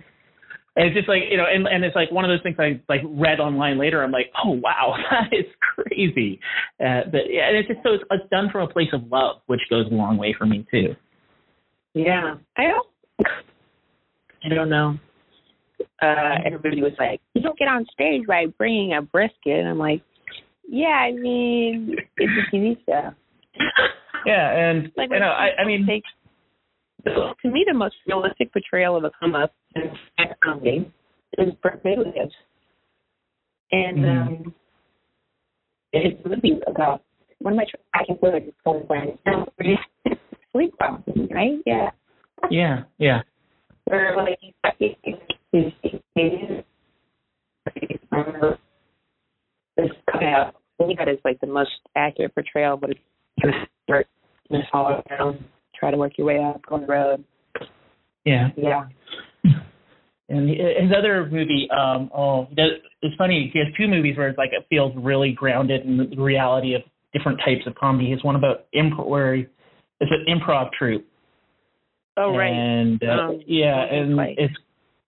[0.78, 2.80] And it's just like you know, and and it's like one of those things I
[2.88, 4.04] like read online later.
[4.04, 6.40] I'm like, oh wow, that is crazy.
[6.80, 9.38] Uh, but yeah, and it's just so it's, it's done from a place of love,
[9.48, 10.96] which goes a long way for me too.
[11.96, 12.36] yeah.
[12.56, 12.88] I don't.
[14.46, 15.00] I don't know.
[16.00, 19.80] Uh, everybody was like, "You don't get on stage by bringing a brisket." And I'm
[19.80, 20.04] like,
[20.70, 23.10] "Yeah, I mean, it's a TV show."
[24.26, 26.04] Yeah, and Like, you know, I, I mean, take,
[27.42, 29.92] to me, the most realistic portrayal of a come up in
[30.44, 30.92] comedy
[31.38, 32.34] is Birbiglia's.
[33.72, 34.28] And Mhm.
[34.28, 34.56] um,
[35.94, 37.04] it's really about
[37.40, 39.18] one of my I can feel like it's going when
[40.52, 41.60] sleep problem, right?
[41.66, 41.92] Yeah.
[42.50, 43.22] yeah, yeah,
[43.86, 44.54] Where like he's
[49.76, 50.56] this coming out.
[50.80, 53.00] I think that is like the most accurate portrayal, but it's
[53.42, 54.08] kind of start
[55.92, 57.24] in this hollow down, try to work your way up on the road.
[58.26, 58.50] yeah.
[58.56, 58.86] Yeah.
[60.30, 63.50] And his other movie, um, oh, it's funny.
[63.54, 66.82] He has two movies where it's like it feels really grounded in the reality of
[67.14, 68.08] different types of comedy.
[68.08, 69.48] He has one about improv, where he,
[70.02, 71.06] it's an improv troupe.
[72.18, 72.52] Oh right.
[72.52, 74.36] And uh, Um, yeah, and Twice.
[74.38, 74.54] it's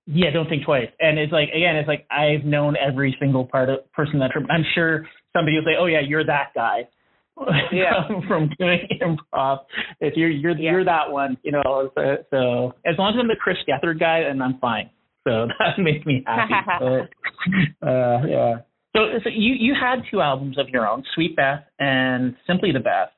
[0.05, 0.87] yeah, don't think twice.
[1.01, 4.31] And it's like again, it's like I've known every single part of person in that
[4.31, 4.47] troupe.
[4.49, 6.87] I'm sure somebody will say, "Oh yeah, you're that guy."
[7.71, 8.07] Yeah.
[8.27, 9.59] from, doing improv,
[9.99, 10.71] if you're you're Yeah.
[10.71, 11.91] you're that one, you know.
[11.95, 14.89] So, so as long as I'm the Chris Gethard guy, then I'm fine.
[15.27, 16.53] So that makes me happy.
[16.79, 18.55] so, uh, yeah.
[18.95, 22.79] So, so you you had two albums of your own, Sweet Beth and Simply the
[22.79, 23.11] Beth.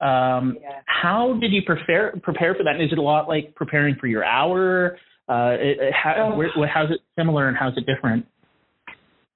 [0.00, 0.80] Um, Yeah.
[0.86, 2.74] How did you prepare prepare for that?
[2.74, 4.98] And is it a lot like preparing for your hour?
[5.28, 6.36] Uh, it, it, how, Oh.
[6.36, 8.26] where- how's it similar and how's it different?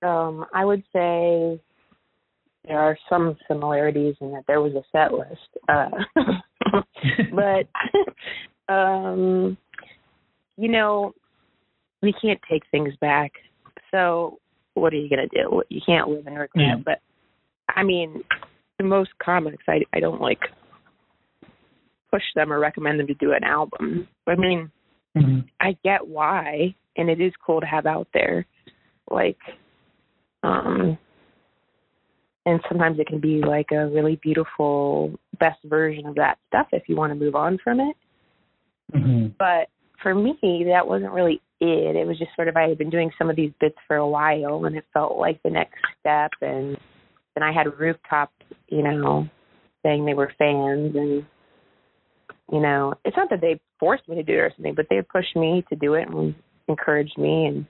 [0.03, 1.61] Um, I would say
[2.67, 5.49] there are some similarities in that there was a set list.
[5.69, 5.91] Uh,
[7.35, 7.67] but
[8.73, 9.57] um
[10.57, 11.13] you know,
[12.03, 13.33] we can't take things back.
[13.91, 14.39] So
[14.75, 15.63] what are you gonna do?
[15.69, 16.51] You can't live in regret.
[16.67, 16.77] Yeah.
[16.85, 17.01] But
[17.69, 18.23] I mean,
[18.79, 20.41] the most comics I I don't like
[22.11, 24.09] push them or recommend them to do an album.
[24.27, 24.71] I mean,
[25.17, 25.49] Mhm.
[25.61, 28.47] I get why, and it is cool to have out there.
[29.11, 29.39] Like,
[30.43, 30.97] Um,
[32.49, 36.85] and sometimes it can be like a really beautiful best version of that stuff if
[36.89, 37.97] you want to move on from it.
[38.95, 39.27] Mm-hmm.
[39.39, 39.69] But
[40.03, 41.95] for me, that wasn't really it.
[41.95, 44.09] It was just sort of I had been doing some of these bits for a
[44.09, 46.31] while, and it felt like the next step.
[46.41, 46.79] And
[47.35, 48.33] then I had rooftop,
[48.69, 49.29] you know,
[49.83, 51.27] saying they were fans, and
[52.51, 55.03] you know, it's not that they forced me to do it or something, but they
[55.03, 56.35] pushed me to do it and
[56.67, 57.45] encouraged me.
[57.45, 57.67] And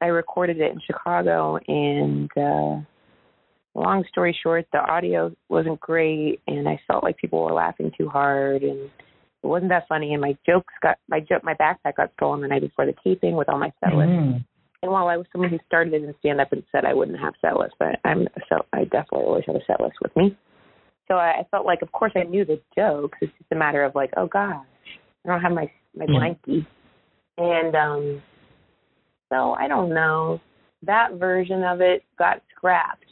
[0.00, 2.84] I recorded it in Chicago, and uh,
[3.80, 8.08] long story short, the audio wasn't great, and I felt like people were laughing too
[8.08, 8.90] hard, and
[9.42, 10.12] it wasn't that funny.
[10.12, 13.36] And my jokes got my joke, my backpack got stolen the night before the taping
[13.36, 14.12] with all my set lists.
[14.12, 14.38] Mm-hmm.
[14.82, 17.34] And while I was someone who started in stand up and said I wouldn't have
[17.40, 20.36] set lists, but I'm so I definitely always have a set list with me.
[21.08, 23.18] So I, I felt like, of course, I knew the jokes.
[23.20, 24.64] It's just a matter of like, oh gosh,
[25.24, 26.66] I don't have my my blankie,
[27.38, 28.22] and um,
[29.32, 30.40] so I don't know.
[30.82, 33.05] That version of it got scrapped,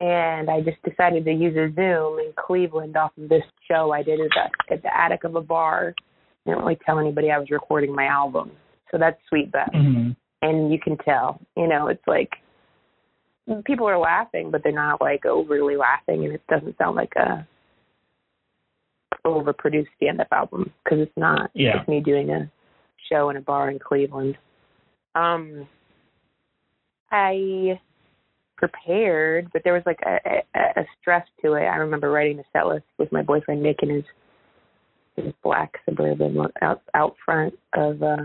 [0.00, 4.02] and I just decided to use a Zoom in Cleveland off of this show I
[4.02, 4.28] did at
[4.68, 5.94] the, at the attic of a bar.
[5.98, 8.52] I didn't really tell anybody I was recording my album,
[8.90, 10.10] so that's Sweet Beth Mm-hmm.
[10.42, 12.30] and you can tell you know it's like
[13.64, 17.46] people are laughing but they're not like overly laughing and it doesn't sound like a
[19.26, 21.80] overproduced stand up album because it's not Yeah.
[21.80, 22.50] it's me doing a
[23.10, 24.36] show in a bar in cleveland
[25.14, 25.66] um
[27.10, 27.80] i
[28.58, 30.18] prepared but there was like a,
[30.54, 33.78] a, a stress to it i remember writing the set list with my boyfriend nick
[33.82, 34.04] in his
[35.16, 38.16] his black suburban out out front of uh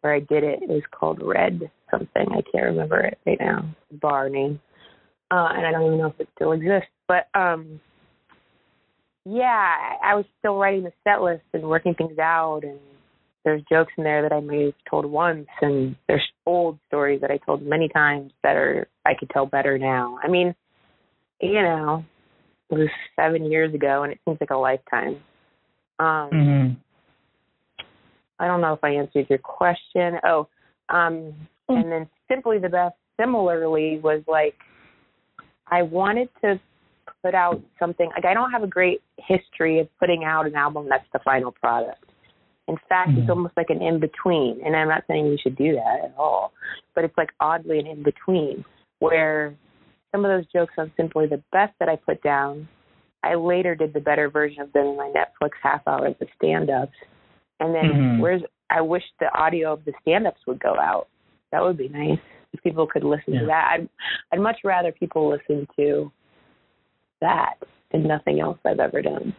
[0.00, 0.62] where I did it.
[0.62, 2.26] It was called Red something.
[2.30, 3.68] I can't remember it right now.
[3.92, 4.60] Bar name.
[5.30, 6.88] Uh and I don't even know if it still exists.
[7.06, 7.80] But um
[9.24, 9.44] yeah,
[10.02, 12.78] I I was still writing the set list and working things out and
[13.44, 17.30] there's jokes in there that I may have told once and there's old stories that
[17.30, 20.18] I told many times that are I could tell better now.
[20.22, 20.54] I mean,
[21.40, 22.04] you know,
[22.70, 25.16] it was seven years ago and it seems like a lifetime.
[25.98, 26.74] Um Mm-hmm.
[28.40, 30.14] I don't know if I answered your question.
[30.24, 30.48] Oh,
[30.88, 31.34] um,
[31.68, 34.54] and then simply the Beth similarly was like
[35.70, 36.58] I wanted to
[37.22, 40.86] put out something like I don't have a great history of putting out an album
[40.88, 42.04] that's the final product.
[42.70, 43.30] In fact, it's Mhm.
[43.30, 46.52] almost like an in between, and I'm not saying we should do that at all,
[46.94, 48.64] but it's like oddly an in between
[49.00, 49.54] where
[50.12, 52.68] some of those jokes on simply the Beth that I put down,
[53.24, 56.28] I later did the better version of them in my Netflix half hour of the
[56.36, 56.96] stand ups.
[57.58, 58.18] And then Mhm.
[58.20, 61.08] where's I wish the audio of the stand ups would go out.
[61.50, 62.20] That would be nice
[62.52, 63.40] if people could listen Yeah.
[63.40, 63.70] to that.
[63.72, 63.88] I'd
[64.30, 66.12] I'd much rather people listen to
[67.20, 67.58] that
[67.90, 69.34] than nothing else I've ever done.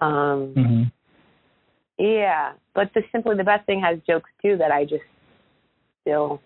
[0.00, 0.82] Um Mm-hmm.
[2.00, 5.04] Yeah, but the simply the Beth thing has jokes too that I just
[6.00, 6.40] still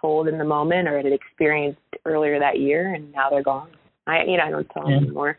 [0.00, 3.68] told in the moment or had experienced earlier that year, and now they're gone.
[4.06, 5.38] I you know I don't tell them anymore.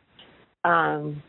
[0.66, 1.24] Um,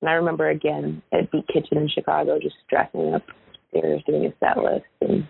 [0.00, 3.22] and I remember again at Beat Kitchen in Chicago, just dressing up
[3.70, 5.24] stairs doing a set list, and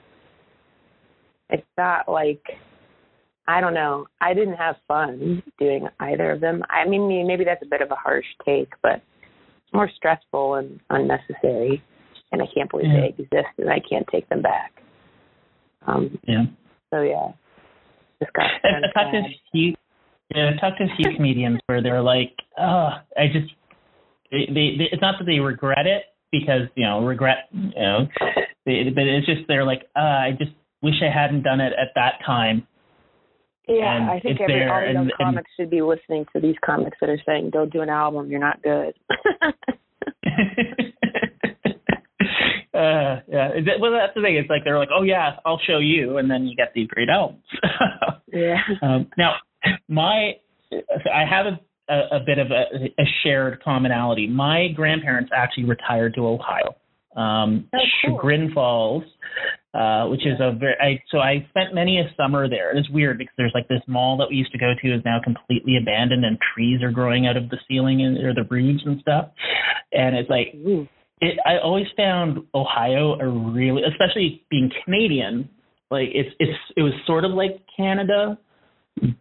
[1.50, 2.42] it's not like
[3.46, 4.06] I don't know.
[4.22, 6.62] I didn't have fun doing either of them.
[6.70, 9.02] I mean, maybe that's a bit of a harsh take, but
[9.62, 11.82] it's more stressful and unnecessary.
[12.32, 13.00] And I can't believe Yeah.
[13.00, 14.82] they exist, and I can't take them back.
[15.86, 16.44] Um, Yeah.
[16.90, 17.32] so yeah,
[18.20, 18.44] just got.
[18.46, 19.74] I've, kind of I've talked to a few,
[20.34, 23.52] yeah, I've talked to a few comedians where they're like, oh, I just,
[24.30, 28.08] they, they, they, it's not that they regret it because you know regret, you know,
[28.66, 31.88] they, but it's just they're like, uh, I just wish I hadn't done it at
[31.94, 32.66] that time.
[33.66, 36.26] Yeah, and I think every there, all the young and- and- comics should be listening
[36.34, 38.94] to these comics that are saying, "Don't do an album, you're not good."
[42.78, 43.48] uh, yeah.
[43.80, 44.36] Well, that's the thing.
[44.36, 47.08] It's like they're like, oh yeah, I'll show you, and then you get these great
[47.08, 47.42] albums.
[48.32, 48.56] yeah.
[48.82, 49.34] Um, now,
[49.88, 50.32] my
[50.72, 54.26] I have a, a, a bit of a, a shared commonality.
[54.28, 56.76] My grandparents actually retired to Ohio,
[57.16, 58.16] um, Oh, cool.
[58.16, 59.02] Chagrin Falls,
[59.74, 60.76] uh, which is a very.
[60.80, 62.76] I, so I spent many a summer there.
[62.76, 65.18] It's weird because there's like this mall that we used to go to is now
[65.22, 69.00] completely abandoned, and trees are growing out of the ceiling and or the roofs and
[69.00, 69.30] stuff.
[69.92, 70.86] And it's like Ooh.
[71.20, 75.48] It, I always found Ohio a really, especially being Canadian,
[75.90, 78.38] like it's it's it was sort of like Canada,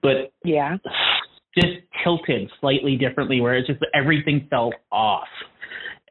[0.02, 0.78] but Yeah.
[1.56, 5.28] just tilted slightly differently, where it's just everything felt off.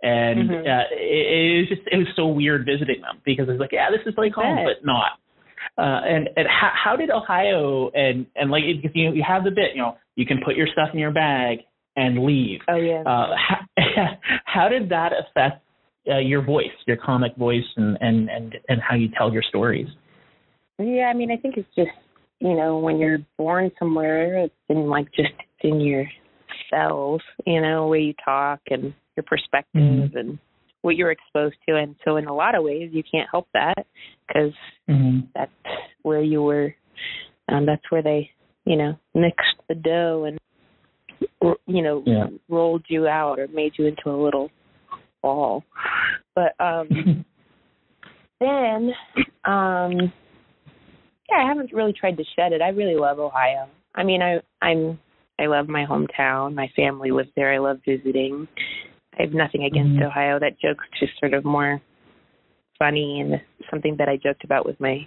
[0.03, 0.67] And Mhm.
[0.67, 3.91] uh, it, it was just it was so weird visiting them because it's like yeah
[3.91, 5.19] this is like home but not.
[5.79, 9.51] Uh, and and how, how did Ohio and and like because you you have the
[9.51, 11.59] bit you know you can put your stuff in your bag
[11.97, 12.61] and leave.
[12.69, 13.03] Oh yeah.
[13.03, 14.07] Uh, how,
[14.45, 15.66] how did that affect
[16.11, 19.89] uh, your voice, your comic voice, and, and and and how you tell your stories?
[20.79, 21.91] Yeah, I mean, I think it's just
[22.41, 25.33] you know, when you're born somewhere, it's in like just
[25.63, 26.05] in your
[26.71, 30.17] cells, you know, the way you talk and your perspective mm-hmm.
[30.17, 30.39] and
[30.83, 31.77] what you're exposed to.
[31.77, 33.87] And so, in a lot of ways, you can't help that
[34.27, 34.53] because
[34.89, 35.27] mm-hmm.
[35.35, 35.51] that's
[36.03, 36.75] where you were.
[37.49, 38.31] Um, that's where they,
[38.65, 40.39] you know, mixed the dough and,
[41.67, 42.27] you know, yeah.
[42.49, 44.51] rolled you out or made you into a little
[45.23, 45.65] ball.
[46.35, 46.89] But um,
[48.41, 48.93] then,
[49.45, 50.13] um,
[51.29, 52.63] yeah, I haven't really tried to shed it.
[52.63, 53.69] I really love Ohio.
[53.95, 54.99] I mean, I I'm
[55.39, 56.55] I love my hometown.
[56.55, 57.53] My family lives there.
[57.53, 58.49] I love visiting.
[59.19, 60.07] I have nothing against mm-hmm.
[60.07, 60.39] Ohio.
[60.39, 61.81] That joke's just sort of more
[62.79, 63.41] funny and
[63.71, 65.07] something that I joked about with my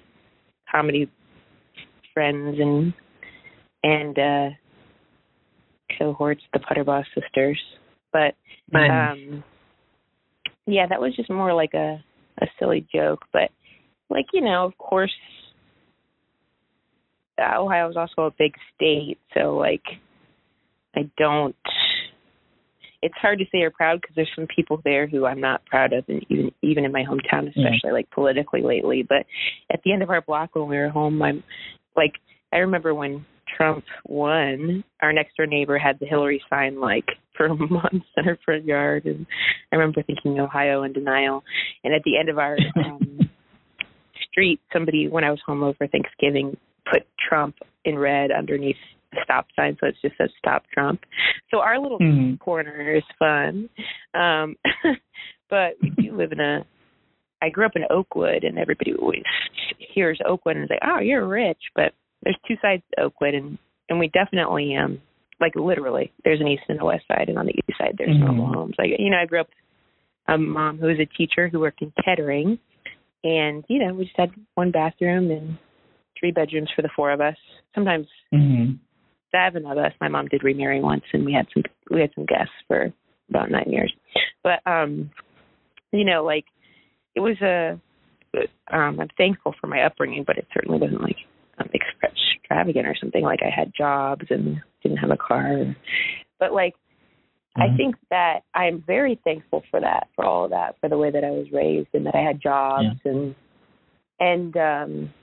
[0.72, 1.10] comedy
[2.14, 2.94] friends and
[3.84, 4.56] and uh
[5.98, 7.60] cohorts, the Puterbaugh sisters.
[8.12, 8.36] But
[8.74, 9.44] um
[10.72, 12.04] yeah, that was just more like a
[12.42, 13.26] a silly joke.
[13.34, 13.52] But
[14.10, 15.12] like, you know, of course
[17.40, 19.84] Ohio is also a big state, so like
[20.96, 21.56] I don't.
[23.02, 25.94] It's hard to say you're proud because there's some people there who I'm not proud
[25.94, 27.50] of, and even even in my hometown, mm.
[27.50, 27.92] especially yeah.
[27.92, 29.06] like politically lately.
[29.08, 29.26] But
[29.72, 31.44] at the end of our block when we were home, I'm
[31.96, 32.14] like
[32.52, 37.06] I remember when Trump won, our next door neighbor had the Hillary sign like
[37.40, 39.26] for months in her front yard, and
[39.72, 41.44] I remember thinking Ohio in denial.
[41.84, 43.30] And at the end of our um,
[44.32, 46.58] street, somebody when I was home over Thanksgiving
[46.92, 48.76] put Trump in red underneath
[49.12, 51.02] the stop sign, so it just says "Stop Trump."
[51.50, 52.36] So our little mm-hmm.
[52.36, 53.70] corner is fun,
[54.14, 54.56] um,
[55.50, 56.66] but we do live in a.
[57.42, 59.24] I grew up in Oakwood, and everybody always
[59.94, 63.58] hears Oakwood and is like, "Oh, you're rich," but there's two sides to Oakwood, and
[63.88, 65.02] and we definitely um
[65.40, 68.16] like literally there's an east and a west side, and on the east side there's
[68.16, 68.26] mm-hmm.
[68.26, 68.76] normal homes.
[68.78, 69.50] Like you know, I grew up
[70.28, 72.60] a mom who was a teacher who worked in Kettering,
[73.24, 75.58] and you know we just had one bathroom and
[76.20, 77.38] three bedrooms for the four of us.
[77.74, 78.74] Sometimes mm-hmm.
[79.32, 79.94] seven of us.
[80.02, 82.94] My mom did remarry once, and we had some we had some guests for
[83.30, 83.94] about nine years.
[84.44, 85.12] But um,
[85.92, 86.46] you know, like
[87.16, 87.80] it was a.
[88.72, 91.16] Um, I'm thankful for my upbringing, but it certainly wasn't like
[91.58, 93.24] um, extravagant or something.
[93.24, 95.76] Like I had jobs and didn't have a car,
[96.40, 96.74] but like
[97.58, 97.74] mm-hmm.
[97.74, 101.12] I think that I'm very thankful for that, for all of that, for the way
[101.12, 103.12] that I was raised and that I had jobs yeah.
[103.12, 103.36] and
[104.20, 105.14] and um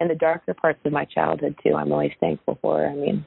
[0.00, 3.24] and the darker parts of my childhood too i'm always thankful for i mean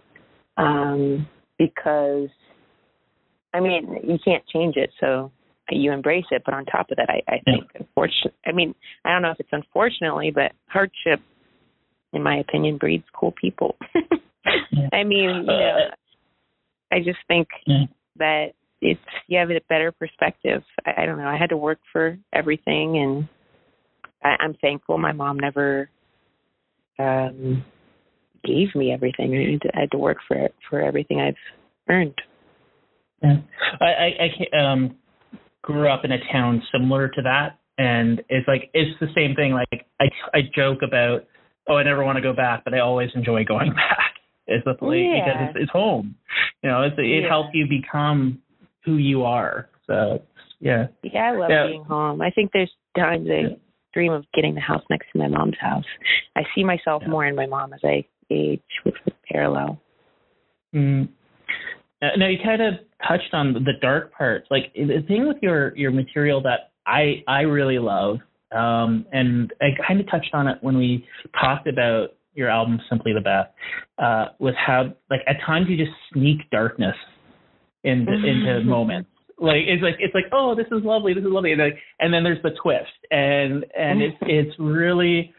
[0.58, 1.28] um
[1.58, 2.30] because
[3.54, 5.32] i mean you can't change it so
[5.72, 7.82] you embrace it but on top of that i i think yeah.
[7.82, 8.74] unfortunately i mean
[9.06, 11.20] i don't know if it's unfortunately but hardship
[12.14, 13.78] in my opinion breeds cool people
[14.46, 14.90] yeah.
[14.94, 15.78] i mean you know
[16.92, 17.86] i just think yeah.
[18.18, 18.48] that
[18.82, 22.18] it's you have a better perspective I, I don't know i had to work for
[22.34, 23.28] everything and
[24.24, 25.90] I, i'm thankful my mom never
[27.00, 27.64] um,
[28.44, 29.34] gave me everything.
[29.34, 31.36] I had, to, I had to work for for everything I've
[31.90, 32.16] earned.
[33.24, 33.38] Yeah,
[33.82, 34.96] I, I, I um,
[35.62, 39.54] grew up in a town similar to that, and it's like it's the same thing.
[39.54, 41.26] Like I I joke about,
[41.68, 44.14] oh, I never want to go back, but I always enjoy going back.
[44.50, 45.24] It's the place yeah.
[45.24, 46.16] because it's, it's home.
[46.64, 47.30] You know, it's, it yeah.
[47.30, 48.40] helps you become
[48.84, 49.70] who you are.
[49.88, 50.22] So
[50.60, 50.88] yeah.
[51.04, 51.68] Yeah, I love yeah.
[51.68, 52.22] being home.
[52.22, 53.58] I think there's times I
[53.94, 55.86] dream of getting the house next to my mom's house.
[56.36, 57.10] I see myself yeah.
[57.10, 59.82] more in my mom as I age, which was parallel.
[60.76, 61.10] Mm.
[62.02, 62.76] Now you kind of
[63.08, 64.48] touched on the dark parts.
[64.50, 68.20] Like the thing with your your material that I I really love,
[68.52, 71.06] um, and I kind of touched on it when we
[71.40, 72.10] talked about
[72.40, 73.54] your album "Simply the Beth,"
[73.98, 76.96] uh, was how like at times you just sneak darkness
[77.84, 79.10] into into moments
[79.42, 82.14] like it's like it's like oh this is lovely this is lovely and, like, and
[82.14, 85.34] then there's the twist and and it's it's really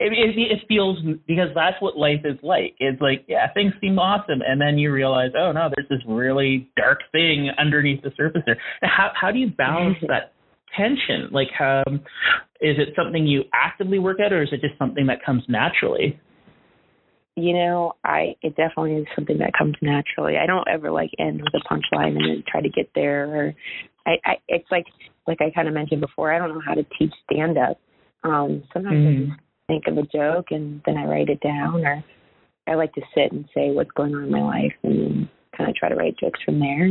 [0.00, 2.76] it, it, it feels because that's what life is like.
[2.78, 6.70] It's like, yeah, things seem awesome, and then you realize, oh no, there's this really
[6.76, 8.58] dark thing underneath the surface there.
[8.82, 10.34] How how do you balance that
[10.76, 11.30] tension?
[11.32, 12.00] Like, um,
[12.60, 16.20] is it something you actively work at, or is it just something that comes naturally?
[17.38, 20.36] You know, I it definitely is something that comes naturally.
[20.36, 23.24] I don't ever like end with a punchline and then try to get there.
[23.24, 23.54] Or
[24.06, 24.86] I, I it's like
[25.26, 26.32] like I kind of mentioned before.
[26.32, 27.78] I don't know how to teach stand up.
[28.24, 29.08] Um, sometimes mm.
[29.08, 32.04] I just think of a joke and then I write it down, or
[32.66, 35.76] I like to sit and say what's going on in my life and kind of
[35.76, 36.90] try to write jokes from there.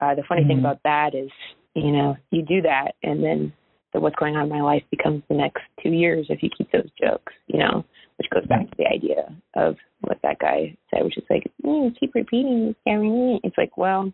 [0.00, 0.48] Uh, the funny mm.
[0.48, 1.30] thing about that is,
[1.74, 3.52] you know, you do that and then
[3.92, 6.70] the what's going on in my life becomes the next two years if you keep
[6.70, 7.84] those jokes, you know
[8.18, 11.92] which goes back to the idea of what that guy said, which is like, mm,
[11.98, 14.12] keep repeating, It's like, well,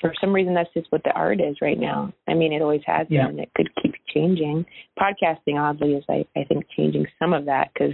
[0.00, 2.12] for some reason, that's just what the art is right now.
[2.28, 3.26] I mean, it always has yeah.
[3.26, 3.38] been.
[3.38, 4.64] It could keep changing.
[4.98, 7.92] Podcasting, oddly, is I, I think changing some of that because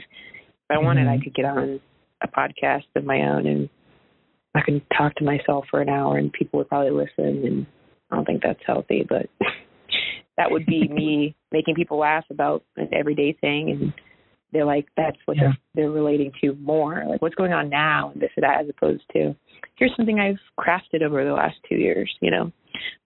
[0.69, 1.23] If I wanted, I Mhm.
[1.23, 1.81] could get on
[2.23, 3.69] a podcast of my own and
[4.57, 7.47] I can talk to myself for an hour and people would probably listen.
[7.47, 7.67] And
[8.11, 9.29] I don't think that's healthy, but
[10.37, 13.71] that would be me making people laugh about an everyday thing.
[13.71, 13.93] And
[14.53, 15.43] they're like, that's what Yeah.
[15.43, 17.05] they're, they're relating to more.
[17.09, 19.35] Like, what's going on now and this or that, as opposed to
[19.77, 22.51] here's something I've crafted over the last two years, you know.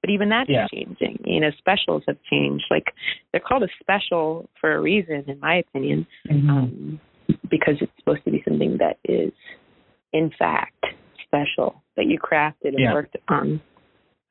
[0.01, 0.67] But even that's Yeah.
[0.73, 1.21] changing.
[1.25, 2.65] You know, specials have changed.
[2.71, 2.93] Like
[3.33, 6.49] they're called a special for a reason, in my opinion, Mhm.
[6.49, 7.01] um,
[7.49, 9.33] because it's supposed to be something that is,
[10.13, 10.85] in fact,
[11.23, 12.93] special that you crafted and Yeah.
[12.93, 13.61] worked on,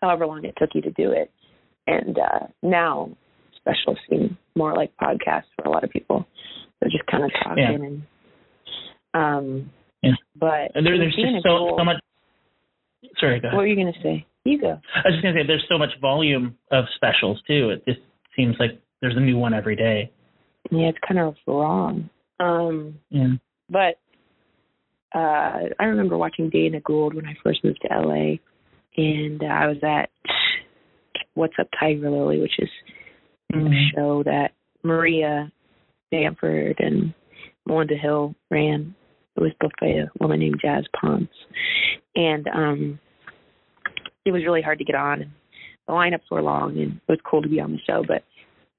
[0.02, 1.32] however long it took you to do it.
[1.88, 3.10] And uh, now,
[3.56, 6.28] specials seem more like podcasts for a lot of people.
[6.80, 7.72] They're just kind of talking Yeah.
[7.74, 8.02] and.
[9.14, 9.72] Um,
[10.02, 10.12] Yeah.
[10.36, 11.98] But And there, there's just so goal- so much.
[13.18, 13.40] Sorry.
[13.42, 14.26] What were you going to say?
[14.46, 14.80] You go.
[14.96, 17.72] I was just gonna say there's so much volume of specials too.
[17.72, 18.00] It just
[18.36, 20.10] seems like there's a new one every day.
[20.72, 22.10] Yeah, it's kind of wrong.
[22.40, 23.34] Um, Yeah.
[23.70, 24.00] but
[25.14, 28.38] uh, I remember watching Dana Gould when I first moved to LA,
[28.96, 30.10] and uh, I was at
[31.34, 32.70] What's Up Tiger Lily, which is
[33.54, 33.92] a Mhm.
[33.94, 34.54] show that
[34.84, 35.52] Maria
[36.12, 37.14] Bamford and
[37.66, 38.96] Melinda Hill ran.
[39.36, 41.30] It was booked by a woman named Jazz Ponce,
[42.16, 43.00] and um,
[44.26, 45.22] it was really hard to get on.
[45.22, 45.32] And
[45.88, 48.04] the lineups were long, and it was cool to be on the show.
[48.06, 48.24] But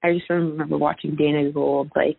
[0.03, 1.91] I just remember watching Dana Gould.
[1.97, 2.19] Like,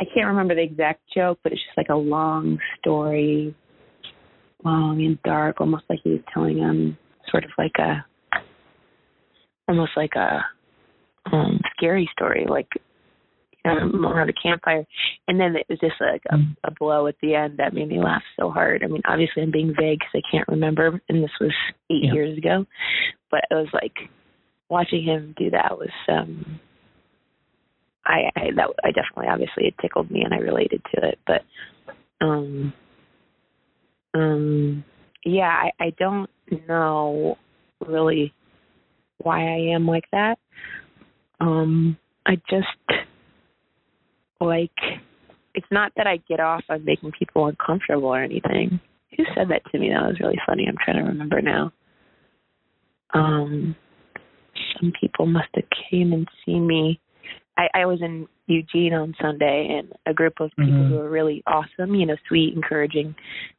[0.00, 3.54] I can't remember the exact joke, but it's just like a long story,
[4.64, 6.96] long and dark, almost like he was telling them
[7.30, 8.04] sort of like a,
[9.68, 10.44] almost like a
[11.32, 12.68] um scary story, like
[13.68, 14.84] um, around a campfire.
[15.26, 17.98] And then it was just like a, a blow at the end that made me
[18.02, 18.82] laugh so hard.
[18.82, 21.52] I mean, obviously I'm being vague because I can't remember, and this was
[21.90, 22.12] eight Yeah.
[22.14, 22.66] years ago.
[23.30, 23.94] But it was like
[24.68, 26.60] watching him do that was um
[28.04, 31.18] I, I that I definitely obviously it tickled me and I related to it.
[31.26, 31.42] But
[32.20, 32.72] um
[34.14, 34.84] um
[35.24, 36.30] yeah, I, I don't
[36.68, 37.36] know
[37.86, 38.32] really
[39.18, 40.38] why I am like that.
[41.40, 42.66] Um I just
[44.40, 44.70] like
[45.54, 48.80] it's not that I get off on making people uncomfortable or anything.
[49.16, 49.90] Who said that to me?
[49.90, 50.66] That was really funny.
[50.68, 51.72] I'm trying to remember now.
[53.14, 53.74] Um
[54.80, 57.00] some people must have came and seen me.
[57.56, 60.88] I, I was in Eugene on Sunday and a group of people Mhm.
[60.88, 63.14] who were really awesome, you know, sweet, encouraging,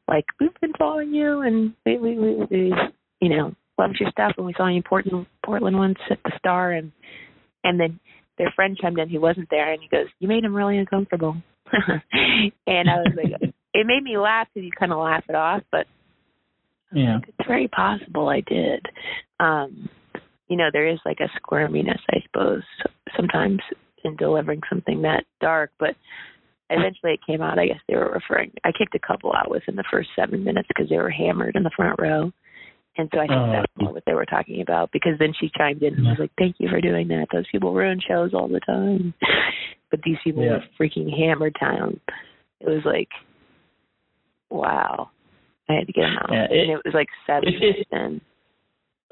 [0.08, 2.74] like, We've been following you and we we, we, we
[3.20, 6.32] you know, loved your stuff and we saw you in Portland Portland once at the
[6.38, 6.92] star and
[7.64, 8.00] and then
[8.40, 11.36] their friend chimed in who wasn't there and he goes, You made him really uncomfortable
[12.66, 15.62] and I was like it made me laugh because you kind of laugh it off,
[15.70, 15.86] but
[16.90, 17.18] Yeah.
[17.26, 18.86] it's very possible I did.
[19.38, 19.90] Um,
[20.48, 22.62] you know, there is like a squirminess, I suppose,
[23.14, 23.60] sometimes
[24.04, 25.94] in delivering something that dark, but
[26.70, 27.58] eventually it came out.
[27.58, 28.52] I guess they were referring.
[28.64, 31.62] I kicked a couple out within the first seven minutes because they were hammered in
[31.62, 32.32] the front row.
[32.98, 33.52] And so I think Oh.
[33.52, 36.56] that's what they were talking about because then she chimed in and was like, Thank
[36.58, 37.26] you for doing that.
[37.32, 39.14] Those people ruin shows all the time.
[39.90, 40.58] But these people Yeah.
[40.58, 41.98] were freaking hammered town.
[42.60, 43.08] It was like,
[44.50, 45.10] wow.
[45.68, 46.32] I had to get them out.
[46.32, 48.20] Yeah, it- and it was like seven it's- and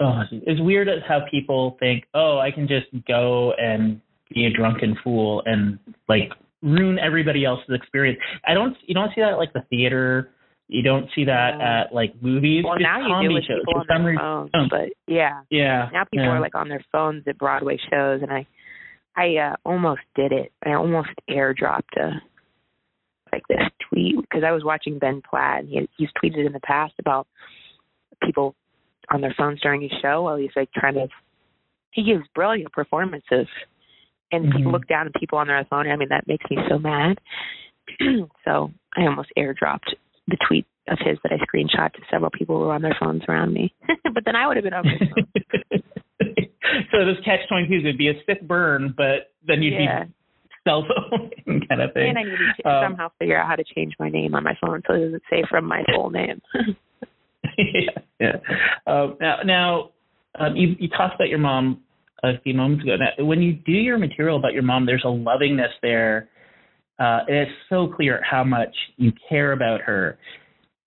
[0.01, 4.01] Oh, it's weird as how people think, oh, I can just go and
[4.33, 5.77] be a drunken fool and
[6.09, 8.21] like ruin everybody else's experience.
[8.47, 10.31] I don't, you don't see that at like the theater.
[10.69, 11.81] You don't see that Yeah.
[11.81, 12.65] at like movies.
[12.65, 13.61] well now you do with shows.
[13.67, 14.51] people on their phones.
[14.55, 14.67] oh.
[14.71, 15.41] But yeah.
[15.51, 15.89] Yeah.
[15.93, 16.33] Now people yeah.
[16.33, 18.47] are like on their phones at Broadway shows and I
[19.17, 20.53] I uh almost did it.
[20.65, 22.21] I almost airdropped a
[23.33, 26.61] like this tweet because I was watching Ben Platt and he he's tweeted in the
[26.61, 27.27] past about
[28.23, 28.55] people
[29.11, 31.09] on their phones during his show while he's like trying to
[31.93, 33.47] he gives brilliant performances
[34.31, 34.73] and people Mhm.
[34.73, 35.89] look down at people on their phone.
[35.91, 37.19] I mean that makes me so mad.
[38.45, 39.95] so I almost airdropped
[40.29, 43.23] the tweet of his that I screenshot to several people who were on their phones
[43.29, 43.75] around me.
[44.15, 45.83] but then I would have been on my phone.
[46.93, 50.05] so this catch twenty two would be a sick burn, but then you'd yeah.
[50.05, 50.13] be
[50.65, 51.31] cell phone
[51.69, 52.11] kind of thing.
[52.11, 54.55] And I need to Um, somehow figure out how to change my name on my
[54.61, 56.41] phone so it doesn't say from my full name.
[57.57, 58.37] yeah, yeah.
[58.87, 59.91] Um, now, now
[60.39, 61.83] um, you you talked about your mom
[62.23, 62.97] a few moments ago.
[62.97, 66.29] Now, when you do your material about your mom, there's a lovingness there.
[66.99, 70.19] Uh, it's so clear how much you care about her.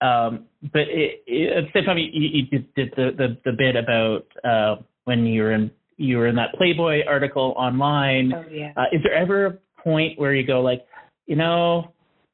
[0.01, 3.51] Um, but it, it, at the same time, you, you did, did the, the the
[3.57, 8.33] bit about uh, when you were in you were in that Playboy article online.
[8.33, 8.73] oh yeah.
[8.75, 10.85] Uh, is there ever a point where you go like,
[11.27, 11.93] you know,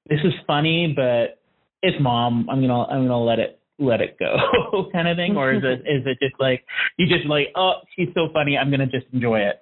[0.09, 1.39] this is funny, but
[1.83, 2.49] it's mom.
[2.49, 5.81] I'm gonna I'm gonna let it let it go kind of thing, or is it
[5.81, 6.63] is it just like
[6.97, 9.61] you just like oh she's so funny I'm gonna just enjoy it.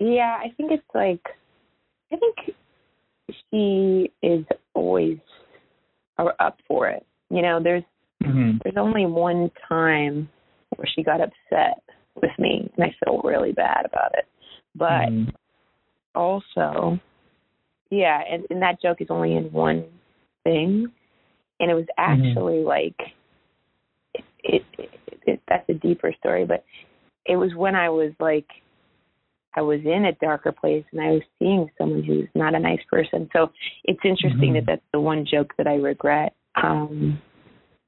[0.00, 1.22] Yeah, I think it's like
[2.12, 2.56] I think
[3.50, 5.18] she is always
[6.18, 7.04] up for it.
[7.30, 7.84] You know, there's
[8.22, 8.58] Mm-hmm.
[8.62, 10.28] there's only one time
[10.76, 11.82] where she got upset
[12.20, 14.26] with me, and I feel really bad about it.
[14.74, 15.34] But Mhm.
[16.14, 16.98] also,
[17.90, 19.84] yeah, and, and that joke is only in one
[20.42, 20.90] thing,
[21.60, 23.14] and it was actually like
[24.14, 24.90] it, it, it,
[25.26, 25.40] it.
[25.48, 26.64] That's a deeper story, but
[27.26, 28.48] it was when I was like.
[29.56, 32.82] I was in a darker place and I was seeing someone who's not a nice
[32.90, 33.28] person.
[33.32, 33.50] So
[33.84, 34.54] it's interesting Mhm.
[34.54, 36.34] that that's the one joke that I regret.
[36.56, 37.20] Um,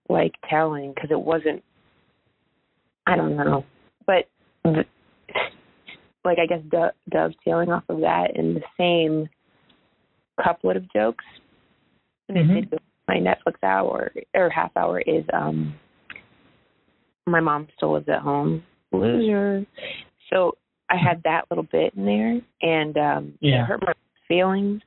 [0.08, 1.62] like telling because it wasn't
[3.08, 3.64] I don't know,
[4.04, 4.28] but
[4.64, 4.84] the,
[6.24, 9.28] like I guess do, dovetailing off of that in the same
[10.42, 11.24] couplet of jokes.
[12.28, 12.72] And Mhm.
[12.72, 15.78] it my Netflix hour or half hour is um
[17.26, 18.64] my mom still lives at home.
[18.92, 19.64] Loser.
[20.30, 20.56] So
[20.88, 23.62] I had that little bit in there and um Yeah.
[23.62, 23.92] it hurt my
[24.28, 24.82] feelings.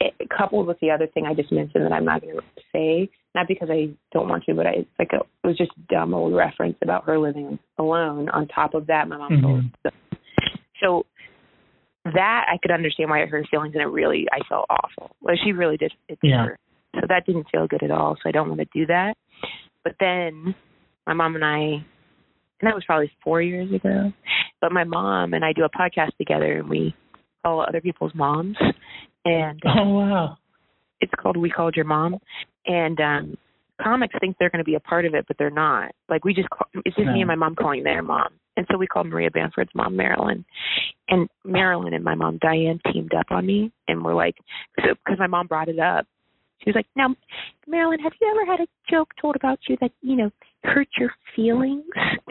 [0.00, 2.42] It, coupled with the other thing I just mentioned that I'm not going to
[2.72, 5.72] say, not because I don't want to, but I it's like a, it was just
[5.72, 8.28] a dumb old reference about her living alone.
[8.28, 9.42] On top of that, my mom Mhm.
[9.42, 9.64] told
[10.80, 11.06] so
[12.04, 15.16] that I could understand why it hurt her feelings, and it really I felt awful.
[15.20, 16.46] Like she really did it Yeah.
[16.94, 18.16] so that didn't feel good at all.
[18.16, 19.16] So I don't want to do that.
[19.82, 20.54] But then
[21.06, 21.84] my mom and I, and
[22.62, 24.12] that was probably four years ago.
[24.60, 26.94] But my mom and I do a podcast together, and we
[27.44, 28.56] call other people's moms,
[29.24, 30.38] and Oh wow.
[31.00, 32.18] it's called We Called Your Mom,
[32.66, 33.38] and um
[33.80, 35.92] comics think they're going to be a part of it, but they're not.
[36.08, 38.76] Like we just call, it's just me and my mom calling their mom, and so
[38.76, 40.44] we called Maria Bamford's mom Marilyn,
[41.08, 44.34] and Marilyn and my mom Diane teamed up on me, and we're like,
[44.76, 46.06] because my mom brought it up.
[46.62, 47.14] She was like, "Now,
[47.66, 50.30] Marilyn, have you ever had a joke told about you that you know
[50.64, 51.84] hurt your feelings?"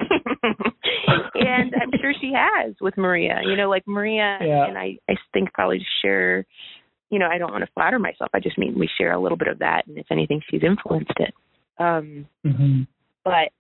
[1.36, 3.42] and I'm sure she has with Maria.
[3.44, 4.66] You know, like Maria Yeah.
[4.66, 6.46] and I, I think probably share
[7.10, 8.30] you know, I don't want to flatter myself.
[8.34, 11.14] I just mean we share a little bit of that, and if anything, she's influenced
[11.20, 11.34] it.
[11.80, 12.86] Um, Mhm.
[13.24, 13.52] but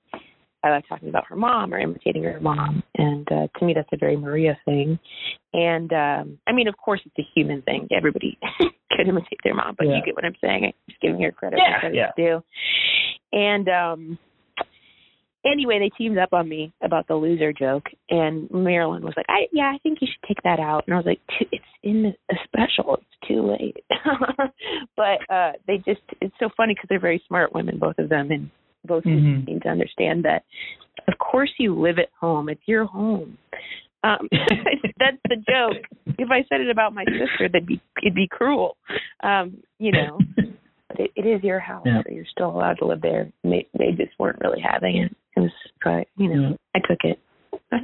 [0.68, 3.89] I like talking about her mom or imitating her mom, and uh, to me, that's
[3.93, 4.99] a very Maria thing.
[5.53, 7.88] And um, I mean, of course, it's a human thing.
[7.95, 8.38] Everybody
[8.91, 9.97] could imitate their mom, but Yeah.
[9.97, 10.65] you get what I'm saying.
[10.65, 12.24] I'm just giving her credit Yeah, for credit's yeah.
[12.24, 12.43] due.
[13.32, 14.20] And um,
[15.45, 19.47] anyway, they teamed up on me about the loser joke, and Marilyn was like, "I
[19.51, 21.20] yeah, I think you should take that out." And I was like,
[21.51, 22.95] "It's in the a special.
[22.95, 23.78] It's too late."
[24.95, 28.32] but uh they just it's so funny because they're very smart women, both of them,
[28.32, 28.49] and
[28.86, 29.45] both Mhm.
[29.45, 30.43] seem to understand that.
[31.07, 32.49] Of course, you live at home.
[32.49, 33.38] It's your home.
[34.03, 34.28] Um,
[34.99, 35.84] that's the joke.
[36.17, 38.78] If I said it about my sister, that'd be it'd be cruel.
[39.21, 40.19] Um, you know,
[40.88, 42.01] but it, it is your house, Yeah.
[42.05, 43.30] so you're still allowed to live there.
[43.43, 45.15] And they they just weren't really having it.
[45.36, 45.51] It was,
[45.84, 46.55] but you know, Yeah.
[46.75, 47.19] I took it.
[47.71, 47.80] I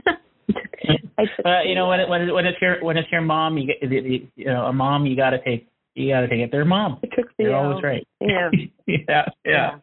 [0.51, 1.01] took it.
[1.17, 3.21] I took Uh, you know when it, when it, when it's your when it's your
[3.21, 3.91] mom, you get
[4.35, 6.51] you know a mom you got to take you got to take it.
[6.51, 6.99] Their mom.
[7.03, 8.07] I took the You're always right.
[8.19, 8.49] Yeah.
[8.87, 9.25] yeah, yeah.
[9.45, 9.77] Yeah,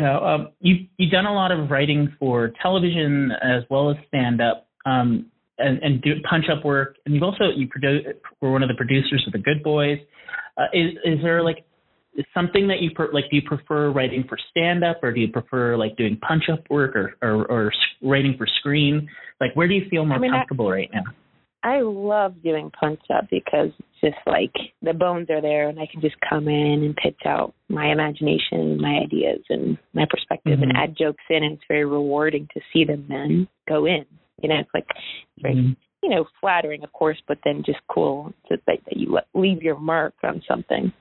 [0.00, 4.66] um, you you've done a lot of writing for television as well as stand up,
[4.86, 5.26] um,
[5.58, 8.74] and and do punch up work, and you've also you produ- were one of the
[8.74, 9.98] producers of The Good Boys.
[10.56, 11.64] Uh, is is there like
[12.34, 13.24] something that you per- like?
[13.30, 16.64] Do you prefer writing for stand up, or do you prefer like doing punch up
[16.70, 17.72] work, or, or or
[18.02, 19.08] writing for screen?
[19.40, 21.02] Like, where do you feel more I mean, I- comfortable right now?
[21.64, 24.52] I love doing punch up because it's just like
[24.82, 28.80] the bones are there and I can just come in and pitch out my imagination,
[28.80, 30.76] my ideas and my perspective and Mhm.
[30.76, 34.04] add jokes in and it's very rewarding to see them then go in.
[34.42, 34.90] You know, it's like
[35.40, 35.76] very Mhm.
[36.02, 39.78] you know, flattering of course, but then just cool to that, that you leave your
[39.78, 40.92] mark on something.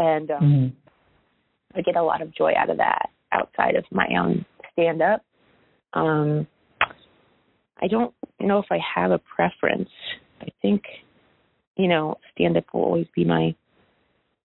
[0.00, 0.72] And um Mhm.
[1.76, 5.24] I get a lot of joy out of that outside of my own stand up.
[5.92, 6.48] Um
[7.82, 9.88] I don't know if I have a preference.
[10.40, 10.82] I think,
[11.76, 13.54] you know, stand up will always be my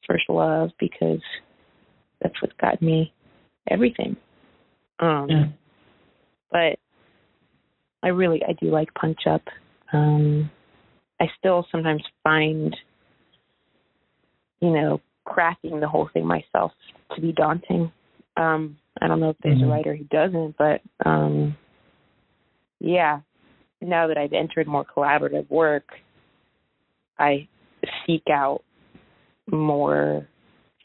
[0.07, 1.21] first love because
[2.21, 3.13] that's what got me
[3.69, 4.15] everything.
[4.99, 5.45] Um Yeah.
[6.51, 6.79] but
[8.03, 9.41] I really I do like punch up.
[9.91, 10.49] Um
[11.19, 12.75] I still sometimes find
[14.61, 16.71] you know, cracking the whole thing myself
[17.15, 17.91] to be daunting.
[18.37, 19.63] Um I don't know if there's Mhm.
[19.65, 21.57] a writer who doesn't, but um
[22.79, 23.19] yeah,
[23.81, 25.85] now that I've entered more collaborative work,
[27.17, 27.47] I
[28.05, 28.63] seek out
[29.51, 30.27] more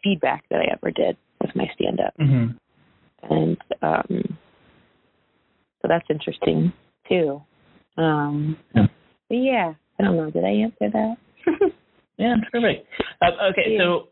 [0.02, 2.56] feedback than I ever did with my stand up Mhm.
[3.22, 4.38] and um
[5.80, 6.72] so that's interesting
[7.08, 7.42] too
[7.96, 8.86] um Yeah.
[9.30, 11.16] yeah i don't know did i answer that
[12.18, 12.86] Yeah, perfect.
[13.22, 14.08] Uh, okay, so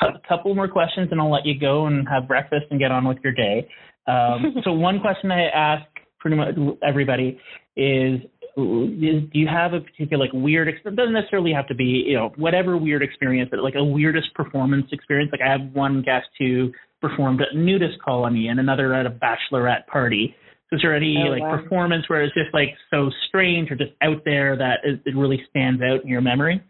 [0.00, 3.06] a couple more questions, and I'll let you go and have breakfast and get on
[3.06, 3.68] with your day.
[4.06, 5.84] Um, so one question I ask
[6.20, 6.54] pretty much
[6.86, 7.38] everybody
[7.76, 8.20] is,
[8.56, 10.98] do you have a particular like weird experience?
[10.98, 14.86] Doesn't necessarily have to be you know whatever weird experience, but like a weirdest performance
[14.92, 15.30] experience.
[15.32, 19.86] Like I have one guest who performed a nudist colony and another at a bachelorette
[19.86, 20.34] party.
[20.68, 21.56] So is there any oh, like wow.
[21.56, 25.42] performance where it's just like so strange or just out there that it, it really
[25.50, 26.62] stands out in your memory?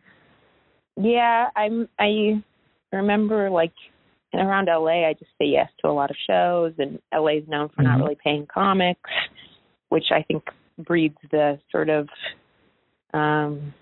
[0.96, 1.88] Yeah, I'm.
[1.98, 2.42] I
[2.92, 3.72] remember like
[4.34, 7.68] around LA, I just say yes to a lot of shows, and LA is known
[7.68, 7.98] for mm-hmm.
[7.98, 9.11] not really paying comics,
[9.91, 10.43] which I think
[10.78, 12.09] breeds the sort of,
[13.12, 13.74] um,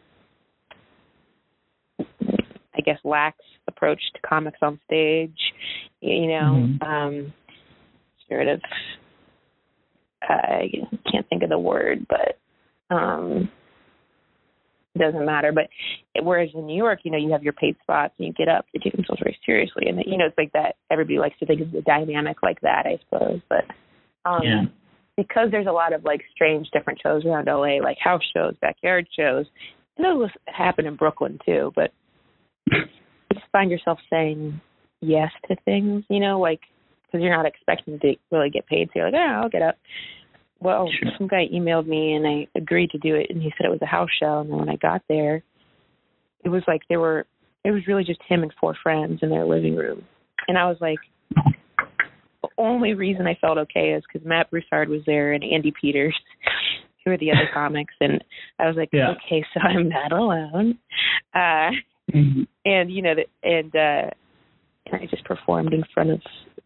[2.01, 3.39] I guess, lax
[3.69, 5.39] approach to comics on stage.
[6.01, 6.83] You know, mm-hmm.
[6.83, 7.33] um,
[8.29, 8.61] sort of.
[10.21, 10.69] I
[11.11, 13.49] can't think of the word, but um,
[14.95, 15.53] it doesn't matter.
[15.53, 15.69] But
[16.23, 18.67] whereas in New York, you know, you have your paid spots and you get up,
[18.73, 20.77] they take themselves very seriously, and you know, it's like that.
[20.91, 23.41] Everybody likes to think of the dynamic like that, I suppose.
[23.49, 23.65] But
[24.25, 24.65] um, yeah.
[25.19, 29.07] Because there's a lot of like strange different shows around LA, like house shows, backyard
[29.19, 29.45] shows,
[29.99, 31.73] and those happen in Brooklyn too.
[31.75, 31.93] But
[32.71, 32.79] you
[33.35, 34.59] just find yourself saying
[35.01, 36.61] yes to things, you know, like
[37.07, 38.89] because you're not expecting to really get paid.
[38.89, 39.77] So you're like, oh, I'll get up
[40.61, 41.13] well, sure.
[41.17, 43.83] some guy emailed me and I agreed to do it, and he said it was
[43.83, 44.41] a house show.
[44.41, 45.43] And then when I got there,
[46.45, 47.27] it was like there were
[47.65, 50.05] it was really just him and four friends in their living room,
[50.47, 50.99] and I was like,
[52.59, 56.15] only reason I felt okay is because Matt Broussard was there and Andy Peters,
[57.05, 58.23] who were the other comics, and
[58.59, 59.13] I was like, yeah.
[59.13, 60.79] okay, so I'm not alone.
[61.35, 61.71] Uh,
[62.13, 62.43] mm-hmm.
[62.65, 64.11] And you know, and uh,
[64.87, 66.21] and I just performed in front of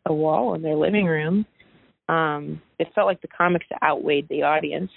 [0.06, 1.46] a wall in their living room
[2.08, 4.90] um, it felt like the comics outweighed the audience.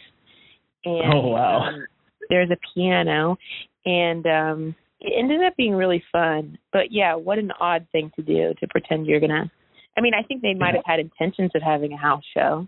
[0.84, 1.70] And, oh wow!
[1.70, 1.86] Um,
[2.30, 3.38] there's a piano,
[3.86, 6.58] and um, it ended up being really fun.
[6.72, 9.52] But yeah, what an odd thing to do to pretend you're gonna.
[9.98, 12.68] I mean, I think they might have had intentions of having a house show,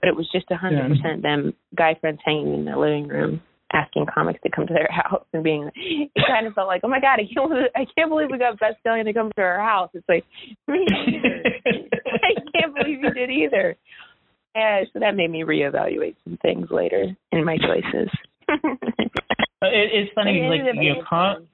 [0.00, 3.40] but it was just a hundred percent them guy friends hanging in the living room
[3.72, 6.88] asking comics to come to their house and being it kind of felt like oh
[6.88, 9.42] my god i can't believe, i can't believe we got Beth Stelling to come to
[9.42, 9.90] our house.
[9.92, 10.24] It's like
[10.66, 10.86] me
[12.06, 13.76] i can't believe you did either.
[14.54, 18.10] And so that made me reevaluate some things later in my choices.
[19.60, 21.48] It, it's funny like you know com-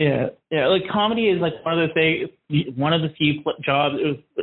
[0.00, 3.34] yeah yeah like comedy is like one of the things one of the few
[3.64, 3.94] jobs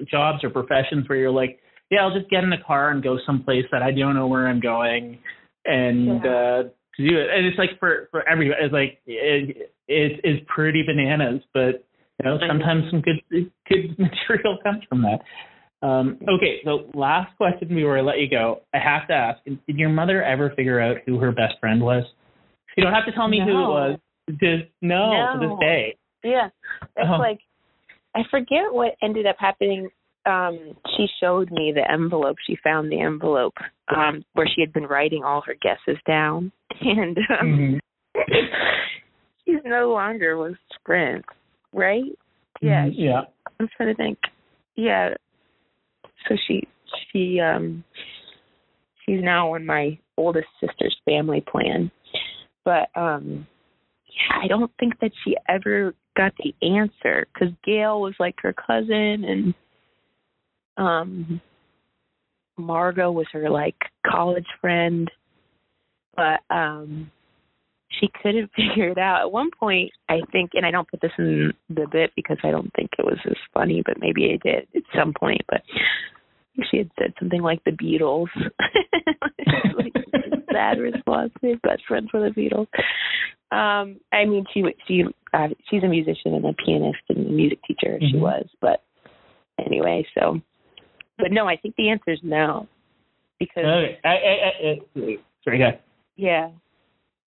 [0.10, 1.60] jobs or professions where you're like
[1.92, 4.48] yeah i'll just get in a car and go someplace that i don't know where
[4.48, 5.20] i'm going
[5.66, 6.32] and yeah.
[6.32, 6.64] uh
[6.98, 7.28] to do it.
[7.34, 11.86] And it's like for for everyone, it's like it, it is pretty bananas, but
[12.20, 15.20] you know sometimes some good good material comes from that.
[15.86, 19.78] Um, okay, so last question before I let you go, I have to ask: Did
[19.78, 22.04] your mother ever figure out who her best friend was?
[22.76, 23.46] You don't have to tell me no.
[23.46, 24.00] who it was.
[24.30, 25.40] Just no, no.
[25.40, 25.98] to this day.
[26.24, 26.50] Yeah,
[26.82, 27.40] it's uh like
[28.16, 29.90] I forget what ended up happening.
[30.26, 32.36] Um she showed me the envelope.
[32.46, 33.56] She found the envelope
[33.96, 36.52] um where she had been writing all her guesses down.
[36.82, 37.80] And um
[38.16, 38.22] mm-hmm.
[39.46, 41.26] she's no longer with sprint
[41.74, 42.04] right?
[42.62, 43.02] Yeah mm-hmm.
[43.02, 43.22] yeah.
[43.60, 44.20] I'm trying to think.
[44.76, 45.12] Yeah.
[46.28, 46.68] So she
[47.12, 47.84] she um
[49.06, 51.92] she's now on my oldest sister's family plan.
[52.66, 53.48] But um
[54.42, 59.24] i don't think that she ever got the answer because gail was like her cousin
[59.26, 59.54] and
[60.78, 61.42] um
[62.58, 65.10] Margot was her like college friend,
[66.16, 67.12] but um
[68.00, 69.22] she couldn't figure it out.
[69.22, 72.52] At one point, I think, and I don't put this in the bit because I
[72.52, 75.42] don't think it was as funny, but maybe it did at some point.
[75.48, 75.62] But
[76.70, 78.28] she had said something like the Beatles.
[79.78, 79.94] like
[80.52, 81.32] sad response.
[81.42, 82.68] His best friends were the Beatles.
[83.50, 87.60] Um, I mean, she she uh, she's a musician and a pianist and a music
[87.68, 87.94] teacher.
[87.94, 88.12] Mm-hmm.
[88.12, 88.84] She was, but
[89.66, 90.42] anyway, so
[91.18, 92.68] but no, I think the answer is no.
[93.40, 94.00] Because okay.
[94.04, 95.72] I, I, I, sorry, go
[96.16, 96.50] Yeah.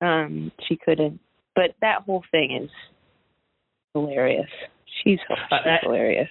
[0.00, 1.20] Um, she couldn't.
[1.54, 2.70] But that whole thing is
[3.94, 4.48] hilarious.
[5.02, 6.28] She's, she's uh, hilarious.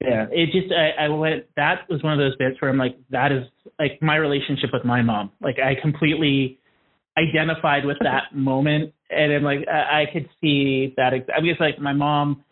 [0.00, 1.44] Yeah, it just I, I went.
[1.56, 3.44] That was one of those bits where I'm like, that is
[3.78, 5.32] like my relationship with my mom.
[5.40, 6.58] Like I completely
[7.16, 11.12] identified with that moment, and I'm like, I, I could see that.
[11.14, 12.44] I mean, it's like my mom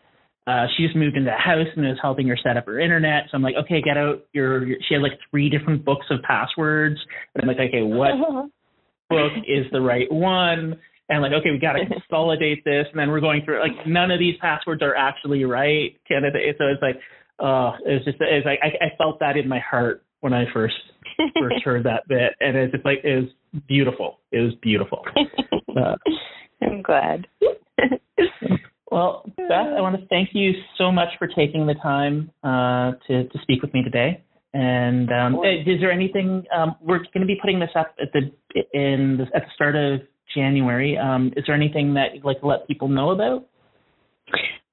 [0.47, 3.25] uh, she just moved into the house and was helping her set up her internet.
[3.29, 6.21] So I'm like, okay, get out your, your she had like three different books of
[6.21, 6.97] passwords.
[7.35, 8.11] And I'm like, okay, what
[9.09, 10.79] book is the right one?
[11.09, 12.85] And like, okay, we got to consolidate this.
[12.91, 15.97] And then we're going through like none of these passwords are actually right.
[16.07, 16.31] Kind of.
[16.33, 16.95] So it's like,
[17.39, 20.75] uh, it's just it's like I, I felt that in my heart when I first
[21.39, 24.19] first heard that bit, and it's just like it was beautiful.
[24.31, 25.03] It was beautiful.
[25.75, 25.95] Uh,
[26.61, 27.27] I'm glad.
[28.89, 33.27] Well, Beth, I want to thank you so much for taking the time uh, to,
[33.27, 34.23] to speak with me today.
[34.53, 38.31] And um, is there anything um, we're going to be putting this up at the
[38.73, 39.99] in the, at the start of
[40.33, 40.97] January?
[40.97, 43.45] Um, is there anything that you'd like to let people know about?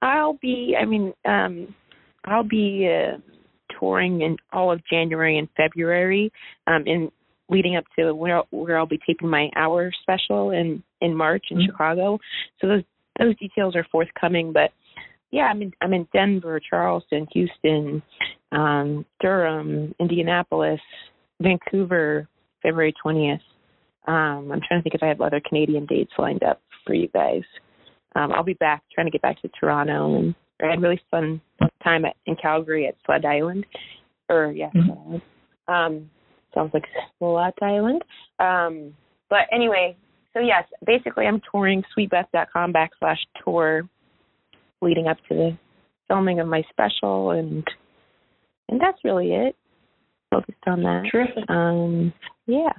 [0.00, 0.76] I'll be.
[0.80, 1.74] I mean, um,
[2.24, 3.18] I'll be uh,
[3.78, 6.32] touring in all of January and February,
[6.66, 7.10] um, in
[7.48, 11.58] leading up to where where I'll be taping my hour special in in March in
[11.58, 11.66] mm-hmm.
[11.66, 12.18] Chicago.
[12.60, 12.82] So those
[13.18, 14.52] those details are forthcoming.
[14.52, 14.70] But
[15.30, 18.02] yeah, I'm in I'm in Denver, Charleston, Houston,
[18.52, 20.80] um, Durham, Indianapolis,
[21.40, 22.28] Vancouver,
[22.62, 23.40] February twentieth.
[24.06, 27.08] Um, I'm trying to think if I have other Canadian dates lined up for you
[27.08, 27.42] guys.
[28.16, 31.40] Um, I'll be back trying to get back to Toronto and I had really fun
[31.82, 33.66] time at, in Calgary at Sled Island.
[34.28, 35.72] Or yeah, mm-hmm.
[35.72, 36.10] um,
[36.54, 36.84] sounds like
[37.18, 38.02] Sled Island.
[38.38, 38.94] Um,
[39.28, 39.96] but anyway,
[40.32, 43.88] so yes, basically I'm touring sweetbeth.com backslash tour
[44.82, 45.58] leading up to the
[46.08, 47.66] filming of my special and
[48.68, 49.56] and that's really it.
[50.30, 51.04] Focused on that.
[51.10, 51.48] Terrific.
[51.48, 52.12] Um
[52.46, 52.72] yeah.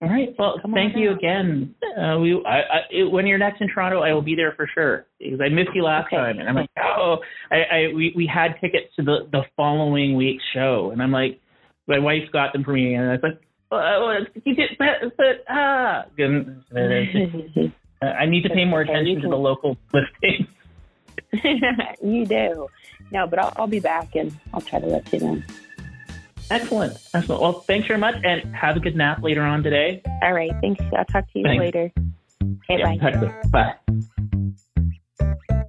[0.00, 0.32] All right.
[0.38, 1.74] Well, Come thank you again.
[1.82, 4.68] Uh, we, I, I, it, when you're next in Toronto, I will be there for
[4.72, 6.16] sure because I missed you last okay.
[6.16, 7.16] time, and I'm like, oh,
[7.50, 11.40] I, I, we, we had tickets to the the following week's show, and I'm like,
[11.88, 13.40] my wife got them for me, and I was like,
[13.72, 16.62] oh, you did, but, but ah, and,
[18.00, 20.48] I need to pay more attention to the local listings.
[22.02, 22.68] you do.
[23.10, 25.42] No, but I'll, I'll be back, and I'll try to let you know.
[26.50, 26.96] Excellent.
[27.14, 27.42] Excellent.
[27.42, 30.02] Well, thanks very much and have a good nap later on today.
[30.22, 30.52] All right.
[30.60, 30.82] Thanks.
[30.96, 31.60] I'll talk to you thanks.
[31.60, 31.92] later.
[32.70, 32.96] Okay, yeah,
[33.50, 33.74] bye.
[35.56, 35.68] Bye.